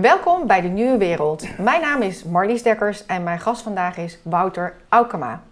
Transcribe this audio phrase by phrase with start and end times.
[0.00, 1.58] Welkom bij de Nieuwe Wereld.
[1.58, 5.42] Mijn naam is Marlies Dekkers en mijn gast vandaag is Wouter Aukema.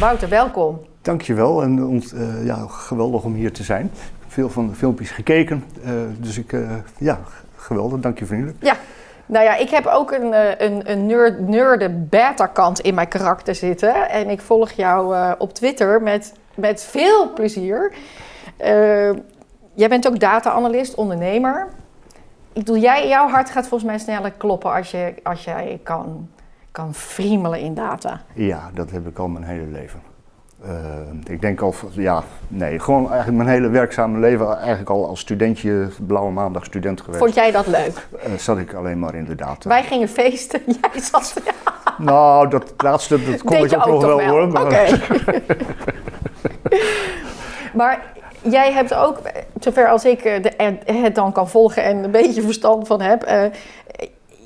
[0.00, 0.80] Wouter, welkom.
[1.02, 3.84] Dankjewel en ont, uh, ja, geweldig om hier te zijn.
[3.84, 7.18] Ik heb veel van de filmpjes gekeken, uh, dus ik, uh, ja,
[7.56, 8.56] geweldig, dank je vriendelijk.
[8.60, 8.76] Ja,
[9.26, 10.32] nou ja, ik heb ook een,
[10.64, 14.10] een, een nerd, nerde beta kant in mijn karakter zitten.
[14.10, 17.92] En ik volg jou op Twitter met, met veel plezier.
[19.74, 21.68] jij bent ook data-analyst, ondernemer.
[22.56, 26.28] Ik bedoel, jij, jouw hart gaat volgens mij sneller kloppen als, je, als jij kan,
[26.70, 28.20] kan friemelen in data.
[28.34, 30.00] Ja, dat heb ik al mijn hele leven.
[30.64, 30.70] Uh,
[31.24, 35.88] ik denk al, ja, nee, gewoon eigenlijk mijn hele werkzame leven, eigenlijk al als studentje,
[36.06, 37.18] blauwe maandag student geweest.
[37.18, 38.08] Vond jij dat leuk?
[38.26, 39.68] Uh, zat ik alleen maar in de data.
[39.68, 41.42] Wij gingen feesten, jij zat...
[41.98, 44.48] nou, dat laatste, dat kon ik ook, nog wel, wel hoor.
[44.48, 44.64] Maar...
[44.64, 44.86] Oké.
[47.74, 48.02] maar
[48.42, 49.20] jij hebt ook,
[49.60, 50.52] zover als ik de,
[50.92, 53.42] het dan kan volgen en een beetje verstand van heb, uh,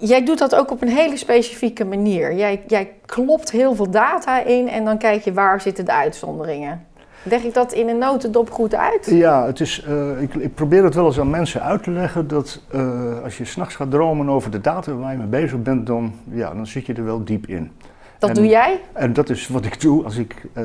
[0.01, 2.35] jij doet dat ook op een hele specifieke manier.
[2.35, 6.89] Jij, jij klopt heel veel data in en dan kijk je waar zitten de uitzonderingen.
[7.23, 9.07] Leg ik dat in een notendop goed uit?
[9.11, 12.29] Ja, het is, uh, ik, ik, probeer het wel eens aan mensen uit te leggen
[12.29, 15.87] dat uh, als je s'nachts gaat dromen over de data waar je mee bezig bent,
[15.87, 17.71] dan, ja, dan zit je er wel diep in.
[18.19, 18.81] Dat en, doe jij?
[18.93, 20.65] En dat is wat ik doe als ik uh,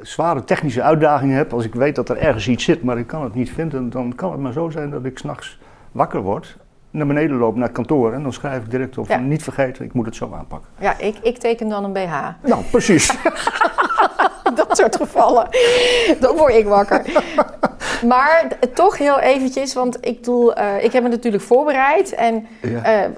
[0.00, 1.52] zware technische uitdagingen heb.
[1.52, 4.14] Als ik weet dat er ergens iets zit, maar ik kan het niet vinden, dan
[4.14, 5.58] kan het maar zo zijn dat ik s'nachts
[5.92, 6.56] wakker word
[6.94, 9.08] naar beneden loop naar het kantoor en dan schrijf ik direct op.
[9.08, 9.16] Ja.
[9.16, 10.68] Niet vergeten, ik moet het zo aanpakken.
[10.78, 12.14] Ja, ik, ik teken dan een BH.
[12.42, 13.06] Nou, precies.
[14.54, 15.48] dat soort gevallen.
[16.20, 17.02] Dan word ik wakker.
[18.06, 22.14] Maar toch heel eventjes, want ik bedoel, uh, ik heb me natuurlijk voorbereid.
[22.14, 23.04] En ja.
[23.04, 23.10] uh,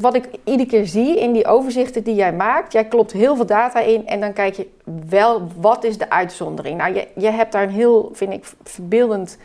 [0.00, 3.46] wat ik iedere keer zie in die overzichten die jij maakt, jij klopt heel veel
[3.46, 4.68] data in en dan kijk je
[5.08, 6.78] wel wat is de uitzondering.
[6.78, 9.38] Nou, je, je hebt daar een heel, vind ik, verbeeldend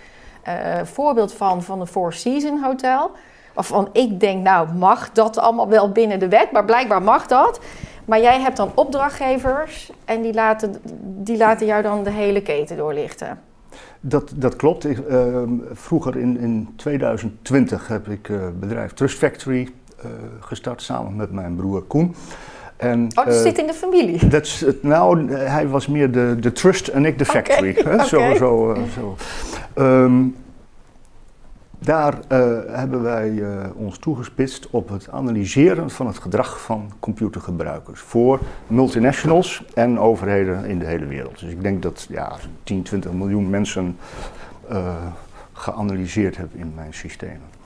[0.47, 0.53] uh,
[0.83, 3.11] voorbeeld van, van een Four Seasons Hotel.
[3.53, 7.59] Waarvan ik denk, nou mag dat allemaal wel binnen de wet, maar blijkbaar mag dat.
[8.05, 12.77] Maar jij hebt dan opdrachtgevers en die laten, die laten jou dan de hele keten
[12.77, 13.39] doorlichten.
[13.99, 14.85] Dat, dat klopt.
[14.85, 15.41] Uh,
[15.71, 19.69] vroeger in, in 2020 heb ik uh, bedrijf Trust Factory
[20.39, 22.15] gestart samen met mijn broer Koen.
[22.77, 24.27] En, oh, dat zit in de familie?
[24.27, 27.75] Dat, nou, hij was meer de, de trust en ik de factory.
[27.79, 28.05] Okay, okay.
[28.05, 29.15] Zo, zo, zo.
[29.83, 30.35] Um,
[31.79, 33.43] daar uh, hebben wij
[33.75, 40.79] ons toegespitst op het analyseren van het gedrag van computergebruikers voor multinationals en overheden in
[40.79, 41.39] de hele wereld.
[41.39, 43.97] Dus ik denk dat ja, 10, 20 miljoen mensen
[45.53, 47.56] geanalyseerd heb in mijn systemen.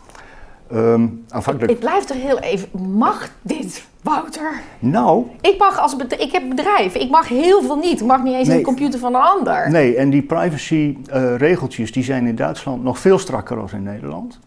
[0.74, 1.72] Um, aanvankelijk...
[1.72, 2.70] Ik blijf er heel even.
[2.98, 4.62] Mag dit, Wouter?
[4.80, 5.26] Nou.
[5.42, 6.96] Ik mag als ik heb bedrijf.
[6.96, 8.02] Ik mag heel veel niet.
[8.02, 9.72] Ik mag niet eens nee, in de computer van een ander.
[9.72, 14.40] Nee, en die privacy-regeltjes uh, die zijn in Duitsland nog veel strakker dan in Nederland.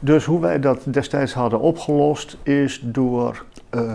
[0.00, 3.92] Dus hoe wij dat destijds hadden opgelost is door uh,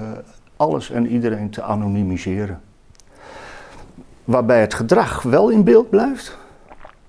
[0.55, 2.61] alles en iedereen te anonimiseren.
[4.23, 6.37] Waarbij het gedrag wel in beeld blijft.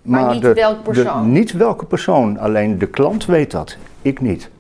[0.03, 1.23] Maar, maar niet de, welke persoon?
[1.23, 4.51] De, niet welke persoon, alleen de klant weet dat ik niet.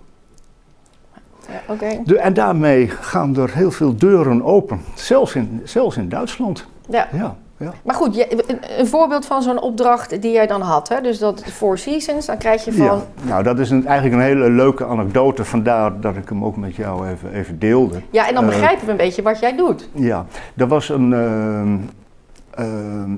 [1.48, 2.00] Ja, okay.
[2.04, 6.66] de, en daarmee gaan er heel veel deuren open, zelfs in, zelfs in Duitsland.
[6.88, 7.08] Ja.
[7.12, 7.72] ja, ja.
[7.82, 11.00] Maar goed, je, een, een, voorbeeld van zo'n opdracht die jij dan had, hè?
[11.00, 12.84] dus dat Four Seasons, dan krijg je van...
[12.84, 16.56] Ja, nou dat is een, eigenlijk een hele leuke anekdote, vandaar dat ik hem ook
[16.56, 18.00] met jou even, even deelde.
[18.10, 19.88] Ja, en dan uh, begrijpen we een beetje wat jij doet.
[19.92, 20.26] Ja,
[20.56, 21.62] er was een, uh,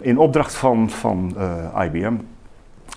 [0.01, 1.37] in opdracht van, van
[1.85, 2.15] IBM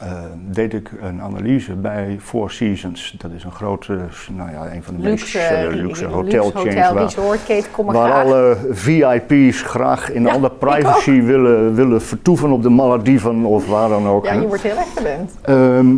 [0.04, 0.10] uh,
[0.50, 3.16] deed ik een analyse bij Four Seasons.
[3.18, 4.00] Dat is een grote,
[4.32, 6.76] nou ja, een van de luxe, meest uh, luxe hotelchains.
[6.76, 8.24] Hotel, resort, kom maar waar graag.
[8.24, 13.90] alle VIP's graag in Ja, alle privacy willen, willen vertoeven op de Malediven of waar
[13.90, 14.26] dan ook.
[14.26, 15.32] Ja, je wordt heel erg gewend.
[15.42, 15.96] Ehm,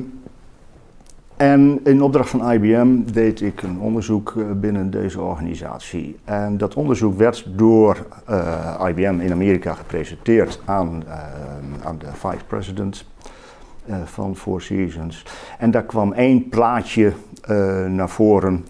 [1.40, 6.20] en in opdracht van IBM deed ik een onderzoek eh, binnen deze organisatie.
[6.24, 11.18] En dat onderzoek werd door eh, IBM in Amerika gepresenteerd aan, eh,
[11.84, 13.06] aan de vice president
[14.04, 15.26] van Four Seasons.
[15.60, 17.14] En daar kwam één plaatje
[17.88, 18.66] naar voren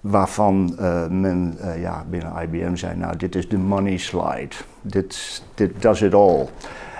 [0.00, 0.74] waarvan
[1.10, 6.14] men ja, binnen IBM zei, nou dit is de money slide, dit, dit does it
[6.14, 6.48] all.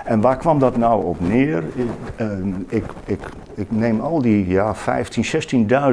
[0.05, 1.63] En waar kwam dat nou op neer?
[1.75, 2.27] Ik, eh,
[2.67, 3.19] ik, ik,
[3.55, 5.25] ik neem al die ja, 15,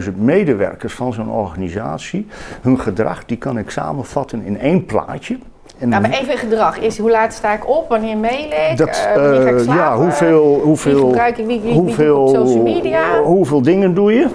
[0.05, 2.27] 16.000 medewerkers van zo'n organisatie,
[2.63, 5.39] hun gedrag, die kan ik samenvatten in één plaatje.
[5.79, 6.79] En Ja, maar even gedrag.
[6.79, 7.89] Is hoe laat sta ik op?
[7.89, 8.77] Wanneer mail ik?
[8.77, 9.83] dat, Eh, wanneer ga ik eh, slapen?
[9.83, 11.47] ja, hoeveel, Wie hoeveel, gebruik ik?
[11.47, 13.23] Wie, hoeveel, op social media?
[13.23, 14.29] hoeveel dingen doe je?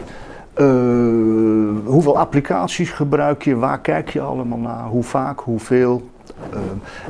[1.86, 3.56] Hoeveel applicaties gebruik je?
[3.56, 4.84] Waar kijk je allemaal naar?
[4.84, 5.40] Hoe vaak?
[5.40, 6.10] Hoeveel?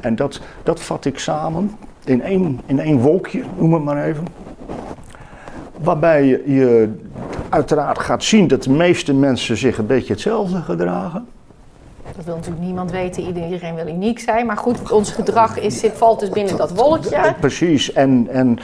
[0.01, 1.71] En dat, dat vat ik samen
[2.05, 4.27] in één, in één wolkje, noem het maar even.
[5.77, 6.89] Waarbij je,
[7.49, 11.27] uiteraard gaat zien dat de meeste mensen zich een beetje hetzelfde gedragen.
[12.15, 14.45] Dat wil natuurlijk niemand weten, iedereen wil uniek zijn.
[14.45, 17.35] Maar goed, ons gedrag is, zit, valt dus binnen dat wolkje.
[17.39, 18.57] Precies, en, en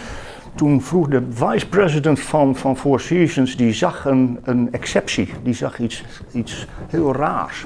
[0.56, 5.80] toen vroeg de vice-president van, van Four Seasons, die zag een, een exceptie, die zag
[5.80, 7.66] iets, iets heel raars.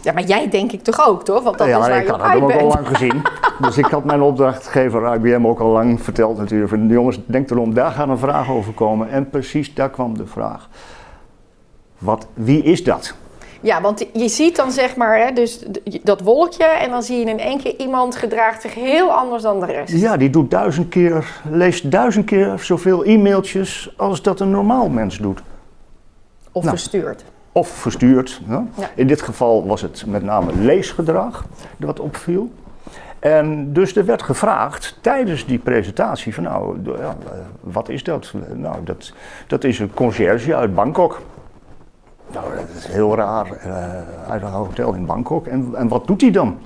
[0.00, 1.42] Ja, maar jij denk ik toch ook, toch?
[1.42, 3.22] Want dat ja, is waar ik je had uit ook al lang gezien.
[3.60, 6.70] Dus ik had mijn opdrachtgever IBM ook al lang verteld natuurlijk.
[6.70, 9.10] Van, jongens, denk erom, daar gaat een vraag over komen.
[9.10, 10.68] En precies daar kwam de vraag.
[11.98, 13.14] Wat, wie is dat?
[13.60, 15.64] Ja, want je ziet dan zeg maar hè, dus
[16.02, 19.60] dat wolkje en dan zie je in één keer iemand gedraagt zich heel anders dan
[19.60, 19.92] de rest.
[19.92, 25.18] Ja, die doet duizend keer, leest duizend keer zoveel e-mailtjes als dat een normaal mens
[25.18, 25.40] doet.
[26.52, 26.76] Of Nou.
[26.76, 27.24] verstuurd.
[27.58, 28.40] Of verstuurd.
[28.48, 28.66] Ja.
[28.94, 31.44] In dit geval was het met name leesgedrag
[31.76, 32.50] wat opviel.
[33.18, 38.34] En dus er werd gevraagd tijdens die presentatie van nou, ja, eh, wat is dat?
[38.54, 39.12] Nou, dat,
[39.46, 41.20] dat is een conciërge uit Bangkok.
[42.32, 45.46] Nou, dat is heel raar, eh, uit een hotel in Bangkok.
[45.46, 46.58] En, en wat doet hij dan?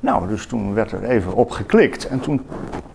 [0.00, 2.46] Nou, dus toen werd er even op geklikt en toen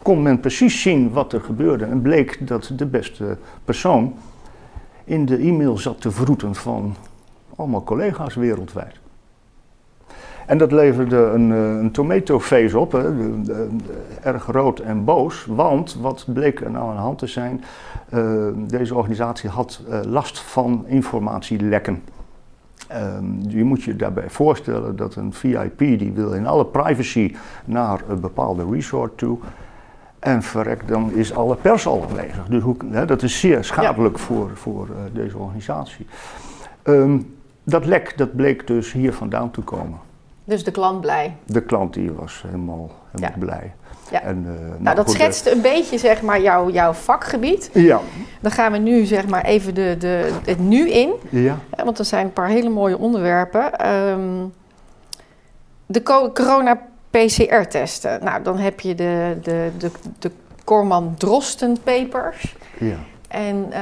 [0.01, 1.85] kon men precies zien wat er gebeurde.
[1.85, 4.13] En bleek dat de beste persoon
[5.09, 6.95] in de e-mail zat te vroeten van
[7.55, 8.99] allemaal collega's wereldwijd.
[10.45, 13.09] En dat leverde een, eh, een tomato face op, hè,
[14.21, 17.63] erg rood en boos, want wat bleek er nou aan de hand te zijn?
[18.09, 22.03] Eh, deze organisatie had eh, last van informatielekken.
[22.87, 27.35] Ehm, je moet je daarbij voorstellen dat een VIP die wil in alle privacy
[27.65, 29.37] naar een bepaalde resort toe.
[30.19, 32.45] En verrek, dan is alle pers al aanwezig.
[32.49, 36.07] Dus hoe, hè, dat is zeer schadelijk voor, voor eh, deze organisatie.
[36.83, 37.19] Ehm,
[37.63, 39.99] dat lek dat bleek dus hier vandaan te komen.
[40.43, 41.35] Dus de klant blij.
[41.45, 43.45] De klant die was helemaal, helemaal Ja.
[43.45, 43.73] blij.
[44.11, 44.21] Ja.
[44.21, 47.69] En, eh, Nou, dat goed, eh, schetst een beetje zeg maar jouw, jouw vakgebied.
[47.73, 47.99] Ja,
[48.41, 51.13] Dan gaan we nu zeg maar even de, de, het nu in.
[51.29, 51.57] ja.
[51.83, 53.75] Want er zijn een paar hele mooie onderwerpen.
[53.79, 54.45] Ehm,
[55.85, 56.31] de co-
[57.11, 58.23] corona-PCR-testen.
[58.23, 60.31] Nou, dan heb je de, de, de, de
[60.63, 62.55] Corman-Drosten papers.
[62.79, 62.97] ja.
[63.27, 63.81] En eh,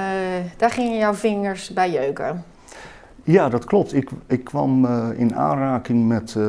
[0.57, 2.43] daar gingen jouw vingers bij jeuken.
[3.27, 3.93] Ja, dat klopt.
[3.93, 6.43] Ik, ik kwam eh, in aanraking met eh,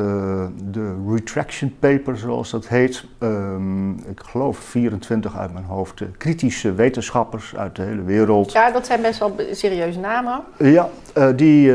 [0.71, 3.05] de retraction paper, zoals dat heet.
[3.17, 6.01] Ehm, ik geloof 24 uit mijn hoofd.
[6.01, 8.51] eh, kritische wetenschappers uit de hele wereld.
[8.51, 10.41] Ja, dat zijn best wel serieuze namen.
[10.57, 10.89] Ja,
[11.35, 11.71] die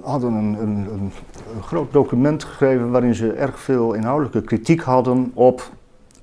[0.00, 1.12] hadden een, een, een,
[1.62, 5.70] groot document geschreven waarin ze erg veel inhoudelijke kritiek hadden op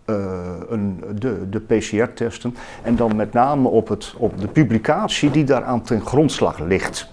[0.06, 2.56] een, de, de PCR-testen.
[2.83, 7.09] En dan met name op, het, op de publicatie die daaraan ten grondslag ligt.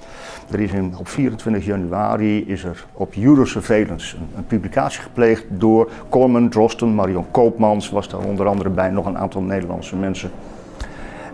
[0.51, 6.49] Er is op 24 januari is er op Eurosurveillance een, een publicatie gepleegd door Corman,
[6.49, 10.31] Drosten, Marion Koopmans, was daar onder andere bij, nog een aantal Nederlandse mensen.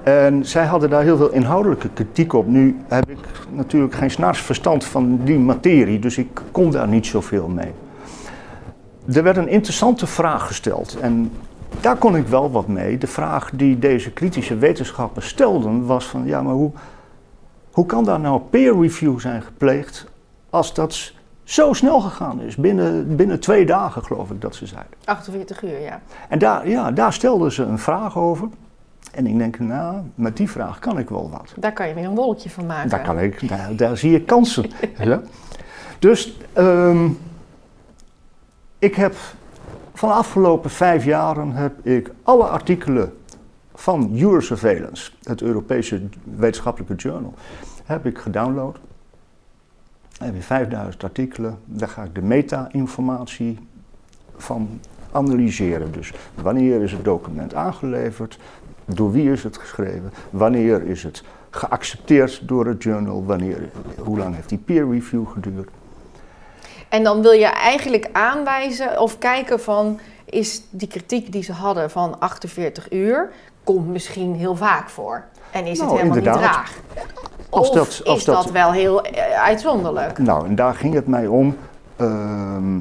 [0.03, 2.47] En zij hadden daar heel veel inhoudelijke kritiek op.
[2.47, 3.19] Nu heb ik
[3.51, 7.73] natuurlijk geen snaars verstand van die materie, dus ik kon daar niet zoveel mee.
[9.13, 11.31] Er werd een interessante vraag gesteld en
[11.81, 12.99] daar kon ik wel wat mee.
[12.99, 16.71] De vraag die deze kritische wetenschappers stelden was van ja, maar hoe,
[17.77, 20.07] hoe kan daar nou peer review zijn gepleegd
[20.51, 21.13] als dat
[21.45, 22.57] zo snel gegaan is?
[22.57, 24.93] Binnen, binnen twee dagen geloof ik dat ze zeiden.
[25.05, 26.01] 48 uur, ja.
[26.29, 28.49] En daar, ja, daar stelden ze een vraag over.
[29.13, 31.55] En ik denk, nou, met die vraag kan ik wel wat.
[31.57, 32.91] Daar kan je weer een wolkje van maken.
[32.91, 34.71] Daar, kan ik, daar, daar zie ik kansen.
[34.99, 35.21] ja.
[35.99, 37.09] Dus ehm,
[38.79, 39.15] ik heb
[39.95, 43.16] van de afgelopen vijf jaren heb ik alle artikelen
[43.77, 46.03] van Eurosurveillance, het Europese
[46.37, 47.35] wetenschappelijke journal,
[47.85, 48.79] heb ik gedownload.
[50.19, 53.59] Dan heb je 5000 artikelen, daar ga ik de meta-informatie
[54.37, 54.81] van
[55.13, 55.93] analyseren.
[55.93, 58.39] Dus wanneer is het document aangeleverd,
[58.85, 63.69] door wie is het geschreven, wanneer is het geaccepteerd door het journal, wanneer,
[63.99, 65.71] hoe lang heeft die peer review geduurd.
[66.89, 70.01] En dan wil je eigenlijk aanwijzen of kijken van...
[70.25, 73.31] is die kritiek die ze hadden van 48 uur...
[73.67, 75.25] komt misschien heel vaak voor.
[75.51, 76.41] En is het Nou, helemaal inderdaad.
[76.43, 76.71] niet raar.
[77.51, 80.19] Als of dat- als is dat, dat- wel heel eh, uitzonderlijk?
[80.19, 81.57] Nou, en daar ging het mij om.
[81.97, 82.79] ehm,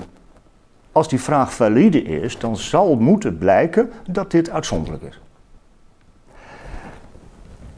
[0.91, 5.19] als die vraag valide is, dan zal moeten blijken dat dit uitzonderlijk is.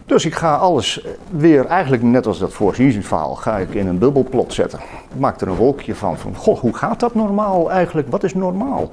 [0.05, 3.97] Dus ik ga alles eh, weer, eigenlijk net als dat voorzieningsverhaal, ga ik in een
[3.97, 4.79] bubbelplot zetten.
[5.09, 8.07] Ik maak er een wolkje van, van, goh, hoe gaat dat normaal eigenlijk?
[8.11, 8.89] Wat is normaal?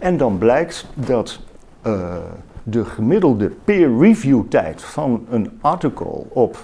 [0.00, 1.38] En dan blijkt dat
[1.82, 2.16] eh,
[2.62, 6.58] de gemiddelde peer review tijd van een artikel op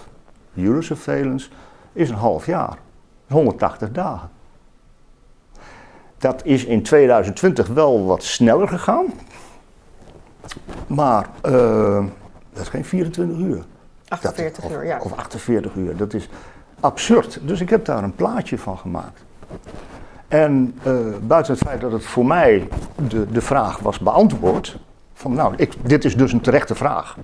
[0.54, 1.48] Eurosurveillance
[1.92, 2.78] is een half jaar.
[3.26, 4.30] 180 dagen.
[6.18, 9.06] Dat is in 2020 wel wat sneller gegaan.
[10.86, 12.04] Maar uh,
[12.52, 13.64] dat is geen 24 uur.
[14.08, 14.98] 48 dat, uur, ja.
[15.02, 16.28] Of 48 uur, dat is
[16.80, 17.40] absurd.
[17.42, 19.24] Dus ik heb daar een plaatje van gemaakt.
[20.28, 22.68] En uh, buiten het feit dat het voor mij
[23.08, 24.78] de, de vraag was beantwoord,
[25.18, 27.16] van nou, ik, dit is dus een terechte vraag,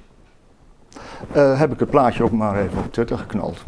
[1.37, 3.65] uh, heb ik het plaatje ook maar even op Twitter geknald.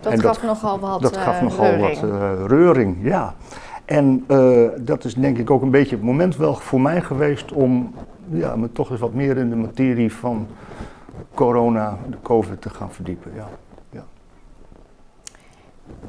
[0.00, 2.00] Dat en gaf nogal wat Dat gaf uh, nogal reuring.
[2.00, 3.34] wat reuring, ja.
[3.84, 4.24] En
[4.80, 7.94] dat is denk ik ook een beetje het moment wel voor mij geweest om
[8.30, 10.46] ja, me toch eens wat meer in de materie van
[11.34, 13.32] corona, de COVID, te gaan verdiepen.
[13.34, 13.48] Ja.
[13.90, 14.04] ja.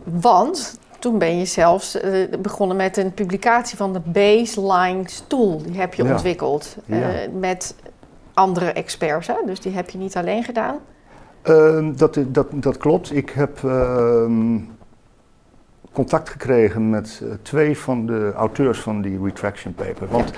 [0.04, 5.62] Want toen ben je zelfs uh, begonnen met een publicatie van de baseline stoel.
[5.64, 6.12] Die heb je Ja.
[6.12, 7.30] ontwikkeld uh, Ja.
[7.40, 7.76] met
[8.34, 9.28] andere experts.
[9.28, 9.34] Hè?
[9.46, 10.76] Dus die heb je niet alleen gedaan.
[11.42, 13.16] Ehm, dat, dat, dat klopt.
[13.16, 14.58] Ik heb ehm,
[15.92, 20.08] contact gekregen met eh, twee van de auteurs van die retraction paper.
[20.10, 20.32] Want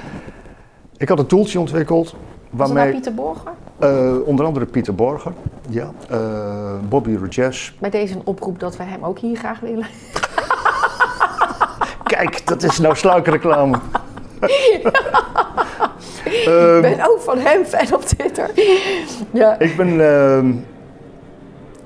[0.97, 2.15] ik had een toeltje ontwikkeld
[2.50, 3.51] waarmee Pieter Borger?
[3.79, 5.33] eh, onder andere Pieter Borger,
[5.69, 7.71] ja, eh, Bobby Rajesh.
[7.79, 9.86] Bij deze een oproep dat we hem ook hier graag willen.
[12.07, 13.77] Kijk, dat is nou sluikreclame.
[16.25, 18.49] Ik ben ook van hem fan op Twitter.
[19.31, 19.59] ja.
[19.59, 19.87] Ik ben.
[20.09, 20.51] ehm,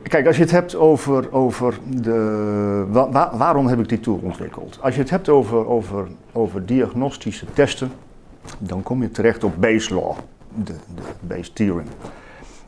[0.03, 2.85] kijk, als je het hebt over, over de.
[2.89, 4.77] wa- wa- waarom heb ik die tool ontwikkeld?
[4.81, 7.91] Als je het hebt over, over, over diagnostische testen,
[8.57, 10.11] dan kom je terecht op Bayes Law,
[10.55, 11.87] de, de Bayes Theorem.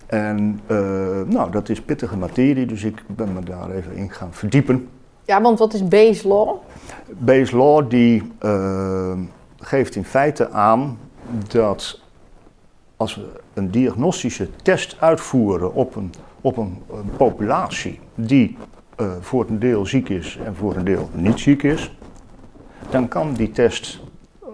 [0.06, 0.78] En eh,
[1.26, 4.88] nou, dat is pittige materie, dus ik ben me daar even in gaan verdiepen.
[5.26, 6.56] Ja, want wat is base law?
[7.18, 9.18] Bayes Law die eh,
[9.60, 10.98] geeft in feite aan
[11.48, 12.02] dat
[12.98, 18.58] als we een diagnostische test uitvoeren op een, op een, een populatie die
[18.96, 21.96] eh, voor een deel ziek is en voor een deel niet ziek is,
[22.90, 24.00] dan kan die test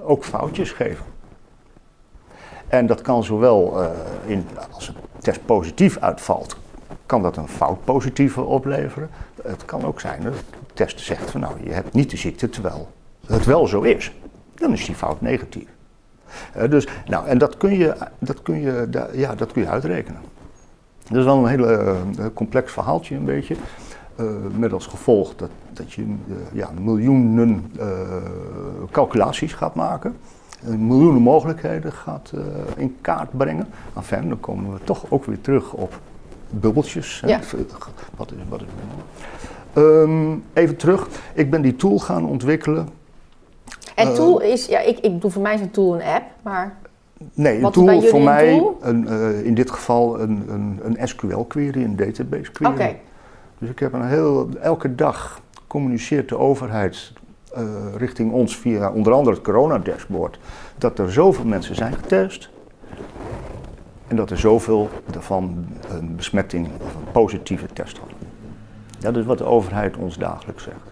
[0.03, 1.05] ook foutjes geven.
[2.67, 3.89] En dat kan zowel eh,
[4.25, 6.57] in, als een test positief uitvalt,
[7.09, 9.09] kan dat een fout positieve opleveren.
[9.43, 12.49] Het kan ook zijn dat de test zegt van nou, je hebt niet de ziekte
[12.49, 12.89] terwijl
[13.27, 14.15] het wel zo is.
[14.55, 15.67] Dan is die fout negatief.
[16.53, 20.21] Eh, dus, nou, en dat kun je, dat kun je, ja, dat kun je uitrekenen.
[21.07, 23.55] Dat is wel een hele eh, complex verhaaltje een beetje.
[24.15, 24.25] Eh,
[24.57, 26.15] met als gevolg dat, dat je
[26.51, 27.71] ja, miljoenen
[28.91, 30.15] calculaties gaat maken.
[30.77, 32.31] miljoenen mogelijkheden gaat
[32.75, 33.67] in kaart brengen.
[33.95, 35.99] Enfin, dan komen we toch ook weer terug op
[36.49, 37.23] bubbeltjes.
[37.25, 37.39] Ja.
[38.15, 38.67] Wat is, wat is
[39.73, 41.07] Ehm, even terug.
[41.33, 42.89] Ik ben die tool gaan ontwikkelen.
[43.95, 46.23] En Eh, tool is, ja, ik, ik bedoel voor mij is een tool een app,
[46.41, 46.77] maar
[47.33, 48.77] Nee, een tool voor mij, tool?
[48.81, 52.73] een, eh, in dit geval een, een, een SQL-query, een database query.
[52.73, 52.95] oké.
[53.57, 57.13] Dus ik heb een heel, elke dag communiceert de overheid
[57.53, 57.63] eh,
[57.97, 60.39] richting ons via onder andere het coronadashboard
[60.77, 62.49] dat er zoveel mensen zijn getest
[64.09, 68.17] en dat er zoveel daarvan een besmetting of een positieve test hadden.
[68.99, 70.91] Dat is wat de overheid ons dagelijks zegt.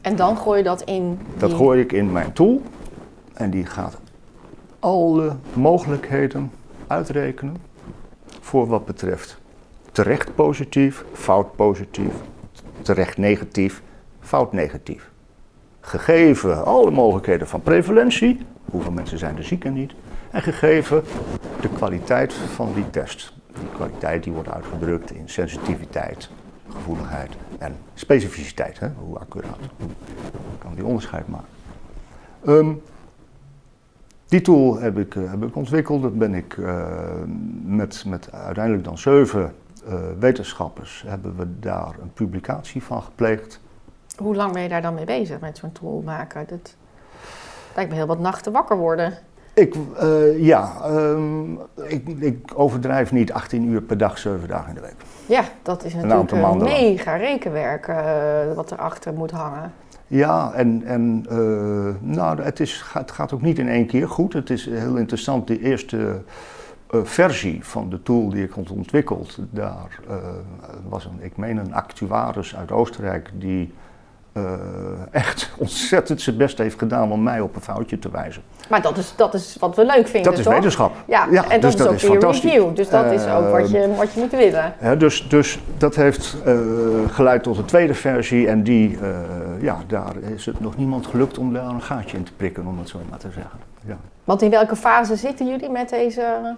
[0.00, 1.18] En dan gooi je dat in.
[1.36, 2.62] Dat gooi ik in mijn tool
[3.34, 3.98] en die gaat
[4.78, 6.50] alle mogelijkheden
[6.86, 7.56] uitrekenen
[8.40, 9.38] voor wat betreft
[9.92, 12.12] terecht positief, fout positief,
[12.82, 13.82] terecht negatief,
[14.20, 15.10] fout negatief.
[15.80, 18.38] Gegeven alle mogelijkheden van prevalentie,
[18.70, 19.92] hoeveel mensen zijn er ziek en niet,
[20.30, 21.04] en gegeven
[21.64, 23.32] de kwaliteit van die test.
[23.46, 26.30] Die kwaliteit die wordt uitgedrukt in sensitiviteit,
[26.68, 28.80] gevoeligheid en specificiteit.
[28.80, 28.88] Hè?
[28.98, 29.58] Hoe accuraat
[30.58, 31.48] kan die onderscheid maken.
[32.44, 32.72] Ehm,
[34.28, 36.02] die tool heb ik, eh, heb ik ontwikkeld.
[36.02, 36.86] Dat ben ik eh,
[37.62, 39.54] met, met uiteindelijk dan zeven
[39.86, 43.60] eh, wetenschappers hebben we daar een publicatie van gepleegd.
[44.16, 46.46] Hoe lang ben je daar dan mee bezig met zo'n tool maken?
[46.48, 46.76] Dat
[47.74, 49.18] lijkt me heel wat nachten wakker worden.
[49.54, 54.74] Ik, eh, ja, ehm, ik, ik overdrijf niet 18 uur per dag, 7 dagen in
[54.74, 54.96] de week.
[55.26, 57.96] Ja, dat is natuurlijk een mega rekenwerk eh,
[58.54, 59.72] wat erachter moet hangen.
[60.06, 61.36] Ja, en, en eh,
[62.00, 64.32] nou, het, is, het gaat ook niet in één keer goed.
[64.32, 66.22] Het is heel interessant, de eerste
[67.02, 70.00] versie van de tool die ik had ontwikkeld, daar
[70.88, 73.72] was een, ik meen een actuaris uit Oostenrijk die
[74.34, 74.42] eh,
[75.10, 78.42] echt ontzettend zijn best heeft gedaan om mij op een foutje te wijzen.
[78.68, 80.54] Maar dat is, dat is wat we leuk vinden, Dat is toch?
[80.54, 80.94] wetenschap.
[81.06, 82.74] Ja, Ja, en dat dus is ook peer review.
[82.74, 84.74] Dus dat is ook wat je, wat je moet willen.
[84.78, 86.58] Hè, dus, dus dat heeft eh,
[87.08, 89.08] geleid tot een tweede versie en die, eh,
[89.60, 92.78] ja, daar is het nog niemand gelukt om daar een gaatje in te prikken, om
[92.78, 93.58] het zo maar te zeggen.
[93.86, 93.96] Ja.
[94.24, 96.54] Want in welke fase zitten jullie met deze...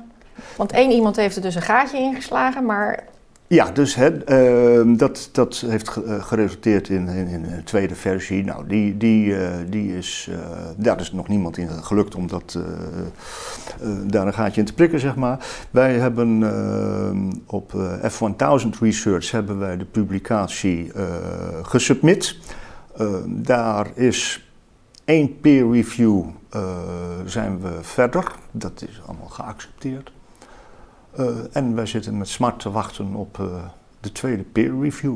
[0.57, 3.05] Want één iemand heeft er dus een gaatje ingeslagen, maar
[3.49, 8.45] Ja, dus hè, ehm, dat, dat heeft eh, geresulteerd in, in, een tweede versie.
[8.45, 10.37] Nou, die, die, uh, die is, uh,
[10.77, 12.59] daar is nog niemand in gelukt om dat,
[14.07, 15.47] daar een gaatje in te prikken, zeg maar.
[15.71, 17.73] Wij hebben ehm, op
[18.03, 20.93] F1000 Research hebben wij de publicatie
[21.63, 22.37] gesubmit.
[22.97, 24.51] Ehm, daar is
[25.05, 26.25] één peer review
[27.25, 28.25] zijn we verder.
[28.51, 30.11] Dat is allemaal geaccepteerd.
[31.19, 33.47] Uh, en wij zitten met smart te wachten op uh,
[34.01, 35.15] de tweede peer review.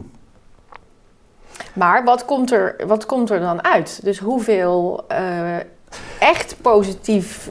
[1.73, 4.00] Maar wat komt er, wat komt er dan uit?
[4.02, 5.57] Dus hoeveel uh,
[6.19, 7.50] echt positief,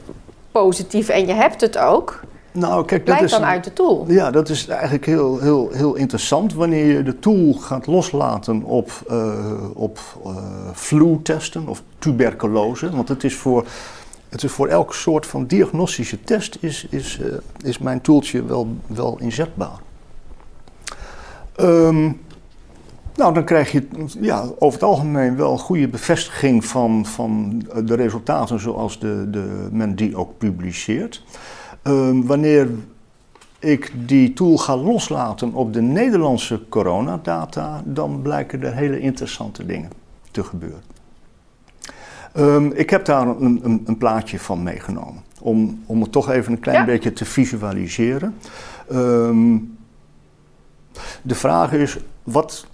[0.52, 2.20] positief, en je hebt het ook,
[2.52, 4.04] nou, kijk, dat is, dan uit de tool?
[4.08, 6.54] Ja, dat is eigenlijk heel, heel, heel interessant.
[6.54, 8.90] Wanneer je de tool gaat loslaten op,
[9.74, 9.98] op
[10.74, 13.66] flu-testen of tuberculose, want het is voor
[14.30, 18.76] het is voor elk soort van diagnostische test is, is, uh, is mijn toeltje wel,
[18.86, 19.78] wel inzetbaar.
[21.56, 22.20] Um,
[23.14, 23.86] nou, dan krijg je
[24.20, 29.94] ja, over het algemeen wel goede bevestiging van, van de resultaten zoals de, de, men
[29.94, 31.22] die ook publiceert.
[31.82, 32.68] Um, wanneer
[33.58, 39.90] ik die tool ga loslaten op de Nederlandse coronadata, dan blijken er hele interessante dingen
[40.30, 40.82] te gebeuren.
[42.36, 45.22] Um, ik heb daar een, een, een, plaatje van meegenomen.
[45.40, 48.36] Om, om het toch even een klein beetje te visualiseren.
[48.92, 49.78] Um,
[51.22, 52.66] de vraag is, wat,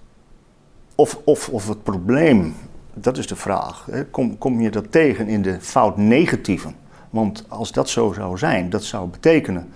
[0.95, 2.55] of, of, of het probleem,
[2.93, 3.87] dat is de vraag.
[3.91, 6.75] Hè, kom, kom je dat tegen in de fout negatieven?
[7.09, 9.69] Want als dat zo zou zijn, dat zou betekenen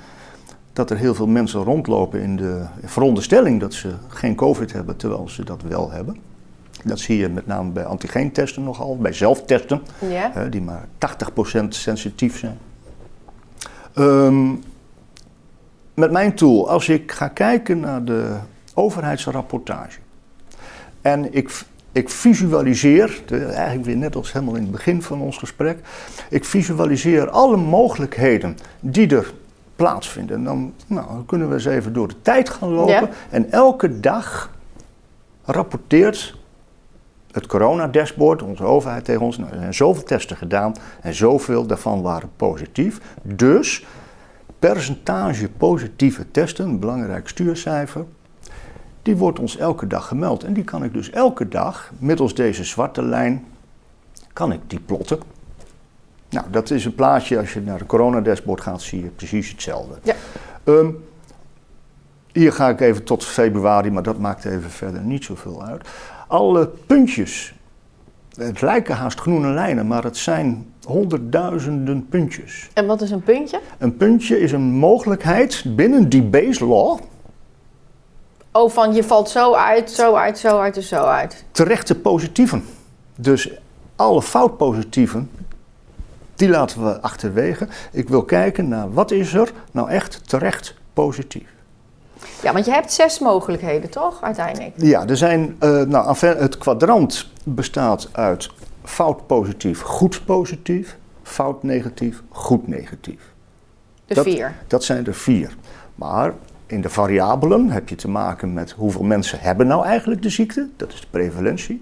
[0.73, 5.29] dat er heel veel mensen rondlopen in de veronderstelling dat ze geen COVID hebben, terwijl
[5.29, 6.30] ze dat wel hebben.
[6.83, 10.31] Dat zie je met name bij antigeentesten nogal, bij zelftesten, ja.
[10.37, 10.87] uh, die maar
[11.63, 12.57] 80% sensitief zijn.
[13.95, 14.63] Um,
[15.93, 18.35] met mijn tool, als ik ga kijken naar de
[18.73, 19.99] overheidsrapportage
[21.01, 25.37] en ik, ik visualiseer, de, eigenlijk weer net als helemaal in het begin van ons
[25.37, 25.79] gesprek,
[26.29, 29.33] ik visualiseer alle mogelijkheden die er
[29.75, 30.35] plaatsvinden.
[30.35, 33.09] En dan, nou, dan kunnen we eens even door de tijd gaan lopen ja.
[33.29, 34.51] en elke dag
[35.45, 36.39] rapporteert
[37.31, 42.01] het corona-dashboard, onze overheid tegen ons, nou, er zijn zoveel testen gedaan en zoveel daarvan
[42.01, 42.99] waren positief.
[43.21, 43.85] Dus
[44.59, 48.05] percentage positieve testen, een belangrijk stuurcijfer,
[49.01, 50.43] die wordt ons elke dag gemeld.
[50.43, 53.45] En die kan ik dus elke dag, middels deze zwarte lijn,
[54.33, 55.19] kan ik die plotten.
[56.29, 59.95] Nou, dat is een plaatje, als je naar de corona-dashboard gaat, zie je precies hetzelfde.
[60.03, 60.15] Ja.
[60.63, 61.03] Um,
[62.31, 65.87] hier ga ik even tot februari, maar dat maakt even verder niet zoveel uit
[66.31, 67.53] alle puntjes.
[68.35, 72.69] Het lijken haast groene lijnen, maar het zijn honderdduizenden puntjes.
[72.73, 73.59] En wat is een puntje?
[73.77, 76.99] Een puntje is een mogelijkheid binnen die base law.
[78.51, 81.43] Oh, van je valt zo uit, zo uit, zo uit en zo uit.
[81.51, 82.63] Terechte positieven.
[83.15, 83.51] Dus
[83.95, 85.29] alle foutpositieven,
[86.35, 87.67] die laten we achterwege.
[87.91, 91.47] Ik wil kijken naar wat is er nou echt terecht positief.
[92.41, 94.73] Ja, want je hebt zes mogelijkheden, toch, uiteindelijk?
[94.75, 98.49] Ja, er zijn, uh, nou, het kwadrant bestaat uit
[98.83, 103.31] fout positief, goed positief, fout negatief, goed negatief.
[104.05, 104.55] De dat, vier?
[104.67, 105.55] Dat zijn er vier.
[105.95, 106.33] Maar
[106.65, 110.67] in de variabelen heb je te maken met hoeveel mensen hebben nou eigenlijk de ziekte,
[110.77, 111.81] dat is de prevalentie.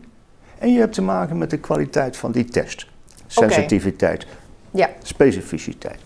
[0.57, 2.87] En je hebt te maken met de kwaliteit van die test.
[3.27, 4.25] Sensitiviteit,
[4.71, 4.89] ja.
[5.01, 5.99] specificiteit.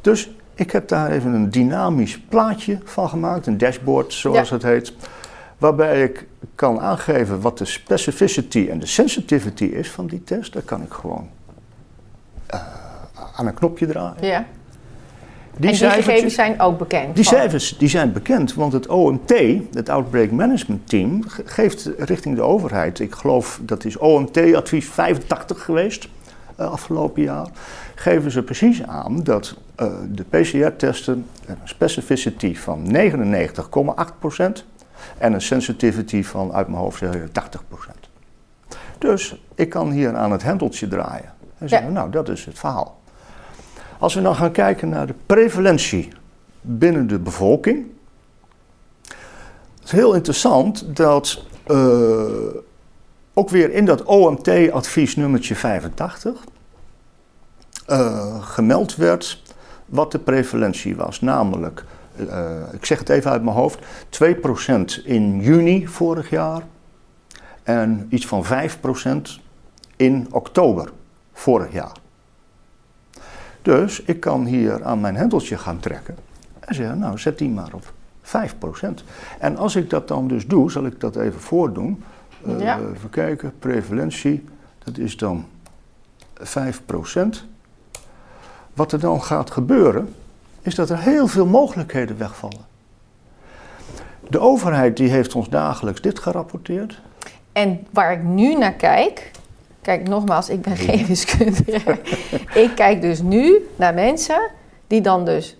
[0.00, 4.92] Dus ik heb daar even een dynamisch plaatje van gemaakt, een dashboard zoals het heet.
[5.58, 10.52] Waarbij ik kan aangeven wat de specificity en de sensitivity is van die test.
[10.52, 11.28] Dat kan ik gewoon
[12.54, 12.60] uh,
[13.36, 14.26] aan een knopje draaien.
[14.26, 14.46] Ja.
[15.56, 17.14] Die, en die gegevens zijn ook bekend?
[17.14, 19.34] Die cijfers die zijn bekend, want het OMT,
[19.72, 23.00] het Outbreak Management Team, geeft richting de overheid.
[23.00, 26.08] Ik geloof dat is OMT-advies 85 geweest
[26.56, 27.48] afgelopen jaar.
[27.94, 34.42] Geven ze precies aan dat uh, de PCR-testen een specificity van 99,8%
[35.18, 37.32] en een sensitivity van uit mijn hoofd zeggen 80%.
[38.98, 43.00] Dus ik kan hier aan het hendeltje draaien en zeggen, nou dat is het verhaal.
[43.98, 46.12] Als we dan gaan kijken naar de prevalentie
[46.60, 47.86] binnen de bevolking.
[49.78, 52.24] Het is heel interessant dat uh,
[53.34, 56.44] ook weer in dat OMT-advies nummertje 85
[57.90, 59.42] uh, gemeld werd
[59.86, 61.20] wat de prevalentie was.
[61.20, 61.84] Namelijk,
[62.16, 63.78] uh, ik zeg het even uit mijn hoofd,
[65.00, 66.62] 2% in juni vorig jaar
[67.62, 68.48] en iets van 5%
[69.96, 70.92] in oktober
[71.32, 71.92] vorig jaar.
[73.62, 76.16] Dus ik kan hier aan mijn hendeltje gaan trekken
[76.60, 77.92] en zeggen, nou zet die maar op
[78.22, 79.04] 5%.
[79.38, 82.04] En als ik dat dan dus doe, zal ik dat even voordoen.
[82.46, 82.78] Uh, ja.
[82.94, 84.44] Even kijken, prevalentie,
[84.84, 85.46] dat is dan
[86.40, 86.44] 5%.
[88.74, 90.14] Wat er dan gaat gebeuren,
[90.62, 92.70] is dat er heel veel mogelijkheden wegvallen.
[94.28, 97.00] De overheid die heeft ons dagelijks dit gerapporteerd.
[97.52, 99.30] En waar ik nu naar kijk,
[99.82, 101.98] kijk nogmaals, ik ben geen wiskundige.
[102.54, 104.50] ik kijk dus nu naar mensen
[104.86, 105.56] die dan dus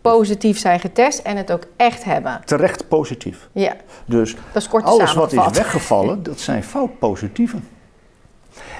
[0.00, 2.40] positief zijn getest en het ook echt hebben.
[2.44, 3.48] Terecht positief.
[3.52, 3.76] Ja.
[4.04, 4.36] Dus
[4.70, 7.68] alles wat is weggevallen, dat zijn fout positieven.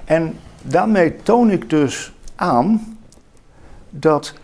[0.04, 2.96] En daarmee toon ik dus aan
[3.90, 4.34] dat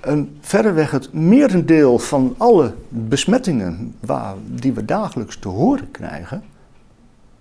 [0.00, 6.42] een verreweg het merendeel van alle besmettingen waar, die we dagelijks te horen krijgen,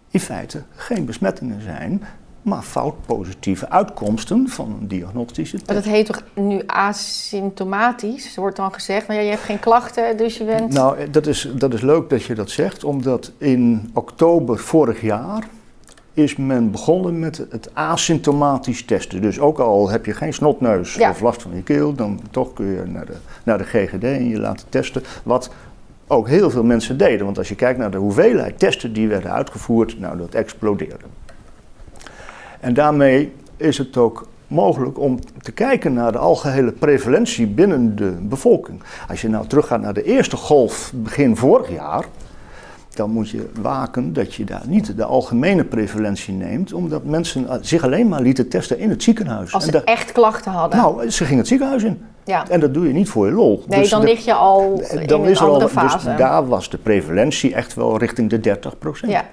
[0.10, 2.04] in feite geen besmettingen zijn,
[2.44, 5.68] maar fout positieve uitkomsten van een diagnostische test.
[5.68, 9.08] Maar dat heet toch nu asymptomatisch, wordt dan gezegd.
[9.08, 10.74] Maar ja, je hebt geen klachten, dus je bent...
[10.74, 15.48] Nou, dat is, dat is leuk dat je dat zegt, omdat in oktober vorig jaar
[16.14, 19.22] is men begonnen met het asymptomatisch testen.
[19.22, 22.66] Dus ook al heb je geen snotneus of last van je keel, dan toch kun
[22.66, 25.04] je naar de, naar de GGD en je laten testen.
[25.24, 25.50] Wat
[26.08, 27.26] ook heel veel mensen deden.
[27.26, 31.06] Want als je kijkt naar de hoeveelheid testen die werden uitgevoerd, nou dat explodeerde.
[32.64, 38.18] En daarmee is het ook mogelijk om te kijken naar de algehele prevalentie binnen de
[38.22, 38.82] bevolking.
[39.10, 42.06] Als je nou teruggaat naar de eerste golf begin vorig jaar,
[42.94, 47.84] dan moet je waken dat je daar niet de algemene prevalentie neemt, omdat mensen zich
[47.84, 49.54] alleen maar lieten testen in het ziekenhuis.
[49.54, 50.80] Als ze echt klachten hadden.
[50.80, 52.06] Nou, ze gingen het ziekenhuis in.
[52.26, 52.50] Ja.
[52.50, 53.64] En dat doe je niet voor je lol.
[53.68, 56.08] Nee, dus dan lig je al dan in is een andere al, dus fase.
[56.08, 59.12] Dus daar was de prevalentie echt wel richting de 30 procent.
[59.12, 59.26] Ja.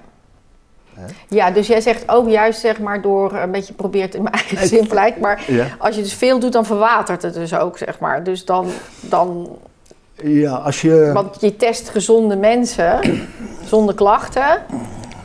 [1.27, 4.67] Ja, dus jij zegt ook juist zeg maar door een beetje probeert in mijn eigen
[4.77, 5.45] simpelheid, maar
[5.77, 8.23] als je dus veel doet, dan verwatert het dus ook zeg maar.
[8.23, 8.67] Dus dan,
[8.99, 9.57] dan
[10.23, 11.11] ja, als je...
[11.13, 12.99] Want je test gezonde mensen
[13.65, 14.63] zonder klachten.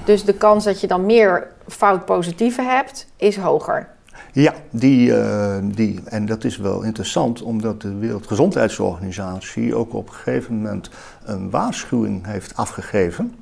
[0.05, 3.89] Dus de kans dat je dan meer fout positieve hebt, is hoger.
[4.33, 10.15] Ja, die, uh, die, en dat is wel interessant, omdat de Wereldgezondheidsorganisatie ook op een
[10.15, 10.91] gegeven moment
[11.25, 13.35] een waarschuwing heeft afgegeven.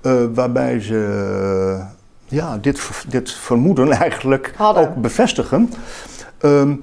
[0.01, 1.85] uh, waarbij ze
[2.25, 4.83] ja, dit, dit vermoeden eigenlijk Hadden.
[4.83, 5.69] ook bevestigen.
[6.41, 6.81] Um,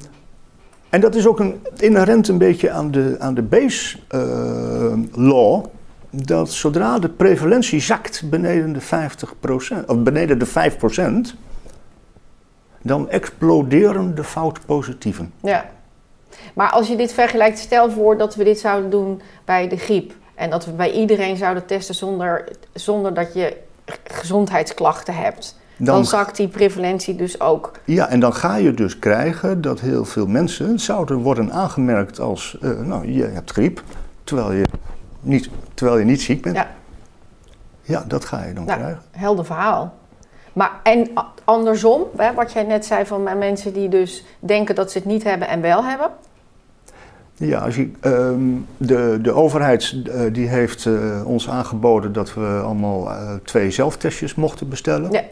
[0.91, 5.65] en dat is ook een, inherent een beetje aan de, aan de base uh, law.
[6.11, 10.49] Dat zodra de prevalentie zakt beneden de 50%, of beneden de
[11.33, 11.37] 5%,
[12.83, 15.33] dan exploderen de foutpositieven.
[15.43, 15.71] Ja.
[16.55, 20.13] Maar als je dit vergelijkt, stel voor dat we dit zouden doen bij de griep.
[20.35, 23.57] En dat we bij iedereen zouden testen zonder, zonder dat je
[24.05, 25.59] gezondheidsklachten hebt.
[25.77, 27.73] Dan, zakt die prevalentie dus ook.
[27.85, 32.57] Ja, en dan ga je dus krijgen dat heel veel mensen zouden worden aangemerkt als,
[32.61, 33.83] uh, nou, je hebt griep,
[34.25, 34.65] terwijl je
[35.21, 36.57] niet, terwijl je niet ziek bent.
[36.57, 36.71] Ja,
[37.83, 39.03] ja dat ga je dan nou, krijgen.
[39.11, 39.95] Helder verhaal.
[40.53, 41.09] Maar en
[41.45, 45.25] andersom, hè, wat jij net zei van mensen die dus denken dat ze het niet
[45.25, 46.11] hebben en wel hebben.
[47.47, 48.41] Ja, als je, ehm,
[48.77, 54.35] de, de overheid uh, die heeft uh, ons aangeboden dat we allemaal uh, twee zelftestjes
[54.35, 55.11] mochten bestellen.
[55.11, 55.23] Ja.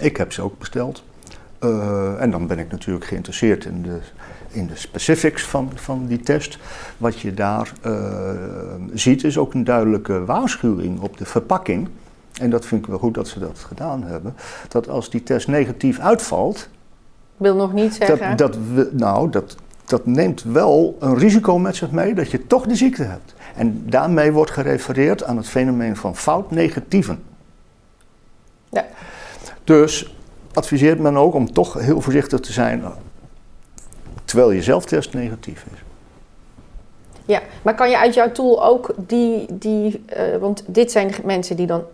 [0.00, 1.02] Ik heb ze ook besteld.
[2.18, 3.98] En dan ben ik natuurlijk geïnteresseerd in de,
[4.48, 6.58] in de specifics van, van die test.
[6.96, 7.72] Wat je daar
[8.94, 11.88] ziet is ook een duidelijke waarschuwing op de verpakking.
[12.40, 14.34] En dat vind ik wel goed dat ze dat gedaan hebben.
[14.68, 16.68] Dat als die test negatief uitvalt.
[17.36, 18.36] Wil nog niet zeggen.
[18.36, 22.66] Dat, dat, nou, dat, dat neemt wel een risico met zich mee dat je toch
[22.66, 23.34] de ziekte hebt.
[23.56, 27.22] En daarmee wordt gerefereerd aan het fenomeen van fout negatieven.
[28.68, 28.86] Ja.
[29.64, 30.14] Dus
[30.52, 32.82] adviseert men ook om toch heel voorzichtig te zijn
[34.24, 35.78] terwijl je zelftest negatief is.
[37.24, 41.56] Ja, maar kan je uit jouw tool ook die, die uh, want dit zijn mensen
[41.56, 41.84] die dan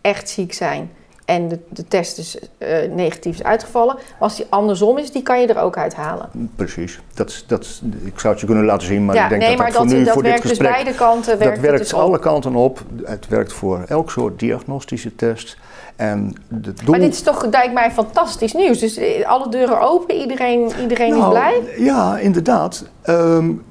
[0.00, 0.90] echt ziek zijn
[1.28, 3.96] en de, de test is uh, negatief is uitgevallen.
[4.18, 6.28] Als die andersom is, die kan je er ook uithalen.
[6.56, 7.00] Precies.
[7.14, 9.58] Dat, dat, ik zou het je kunnen laten zien, maar ja, ik denk nee, dat
[9.58, 11.38] maar dat, dat, voor nu, dat voor werkt dit gesprek, dus beide kanten.
[11.38, 12.82] Werkt dat werkt dus alle kanten op.
[13.04, 15.56] Het werkt voor elk soort diagnostische test.
[15.96, 16.90] En de doel...
[16.90, 18.78] Maar dit is toch, lijkt mij, fantastisch nieuws.
[18.78, 21.84] Dus eh, alle deuren open, iedereen, iedereen nou, is blij?
[21.84, 22.84] Ja, inderdaad.
[23.06, 23.64] Um,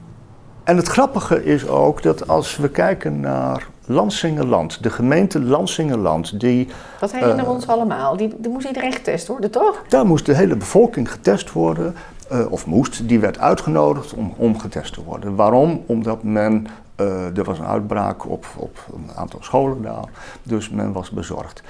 [0.63, 6.67] en het grappige is ook dat als we kijken naar Lansingerland, de gemeente Lansingerland, die...
[6.99, 8.17] Dat herinneren we uh, ons allemaal.
[8.17, 9.83] Die, die moest iedereen getest worden, toch?
[9.87, 11.95] Daar moest de hele bevolking getest worden,
[12.31, 13.07] uh, of moest.
[13.07, 15.35] Die werd uitgenodigd om, om getest te worden.
[15.35, 15.83] Waarom?
[15.85, 16.67] Omdat men...
[17.01, 20.09] Uh, er was een uitbraak op, op een aantal scholen daar,
[20.43, 21.63] dus men was bezorgd.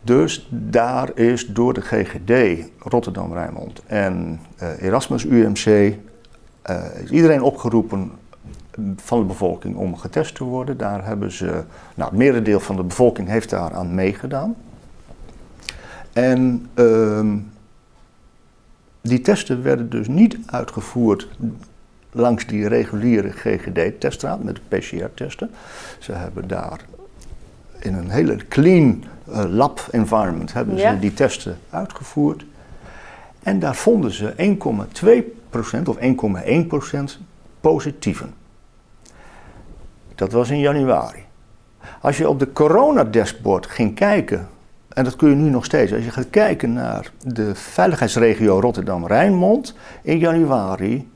[0.00, 4.40] Dus daar is door de GGD Rotterdam-Rijnmond en
[4.80, 5.96] Erasmus UMC
[7.04, 8.10] is iedereen opgeroepen
[8.96, 10.76] van de bevolking om getest te worden.
[10.76, 11.62] Daar hebben ze,
[11.94, 14.56] nou, het merendeel van de bevolking heeft daar aan meegedaan.
[16.12, 17.36] En ehm,
[19.00, 21.28] die testen werden dus niet uitgevoerd
[22.12, 25.50] langs die reguliere GGD-teststraat met de PCR-testen.
[25.98, 26.80] Ze hebben daar
[27.78, 32.44] in een hele clean uh, lab environment hebben ze die testen uitgevoerd.
[33.42, 34.56] En daar vonden ze
[35.52, 37.22] 1,2% of 1,1%
[37.60, 38.34] positieven.
[40.16, 41.24] Dat was in januari.
[42.00, 44.48] Als je op de corona-dashboard ging kijken,
[44.88, 49.74] en dat kun je nu nog steeds, als je gaat kijken naar de veiligheidsregio Rotterdam-Rijnmond
[50.02, 51.08] in januari,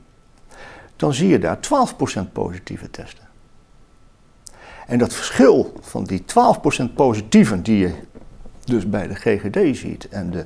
[0.95, 3.23] dan zie je daar 12% positieve testen.
[4.87, 6.23] En dat verschil van die
[6.89, 7.93] 12% positieven die je
[8.63, 10.45] dus bij de GGD ziet en de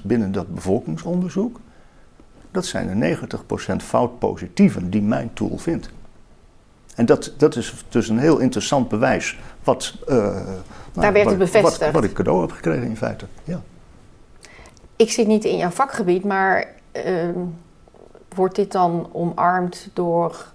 [0.00, 1.60] 1,1% binnen dat bevolkingsonderzoek,
[2.50, 3.16] dat zijn de
[3.72, 5.90] 90% fout positieven die mijn tool vindt.
[6.98, 9.38] En dat, dat is dus een heel interessant bewijs.
[9.64, 10.44] Wat, uh, Daar
[10.92, 11.78] nou, werd het bevestigd.
[11.78, 13.24] Wat, wat, ik cadeau heb gekregen in feite.
[13.44, 13.60] Ja.
[14.96, 17.28] Ik zit niet in jouw vakgebied, maar uh,
[18.34, 20.46] wordt dit dan omarmd door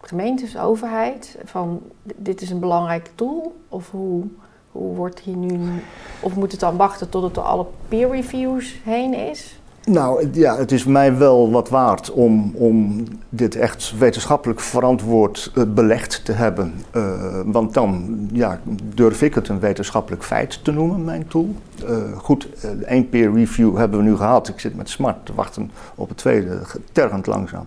[0.00, 1.38] gemeentes, overheid?
[1.44, 1.82] Van
[2.16, 3.56] dit is een belangrijk tool?
[3.68, 4.24] Of hoe,
[4.70, 5.82] hoe wordt hier nu.
[6.20, 9.58] Of moet het dan wachten tot het door alle peer reviews heen is?
[9.86, 15.64] Nou ja, het is mij wel wat waard om, om dit echt wetenschappelijk verantwoord uh,
[15.68, 16.74] belegd te hebben.
[16.96, 18.60] Uh, want dan ja,
[18.94, 21.54] durf ik het een wetenschappelijk feit te noemen, mijn tool.
[21.82, 22.48] Uh, goed,
[22.86, 24.48] één peer review hebben we nu gehad.
[24.48, 26.60] Ik zit met smart te wachten op het tweede,
[26.92, 27.66] tergend langzaam.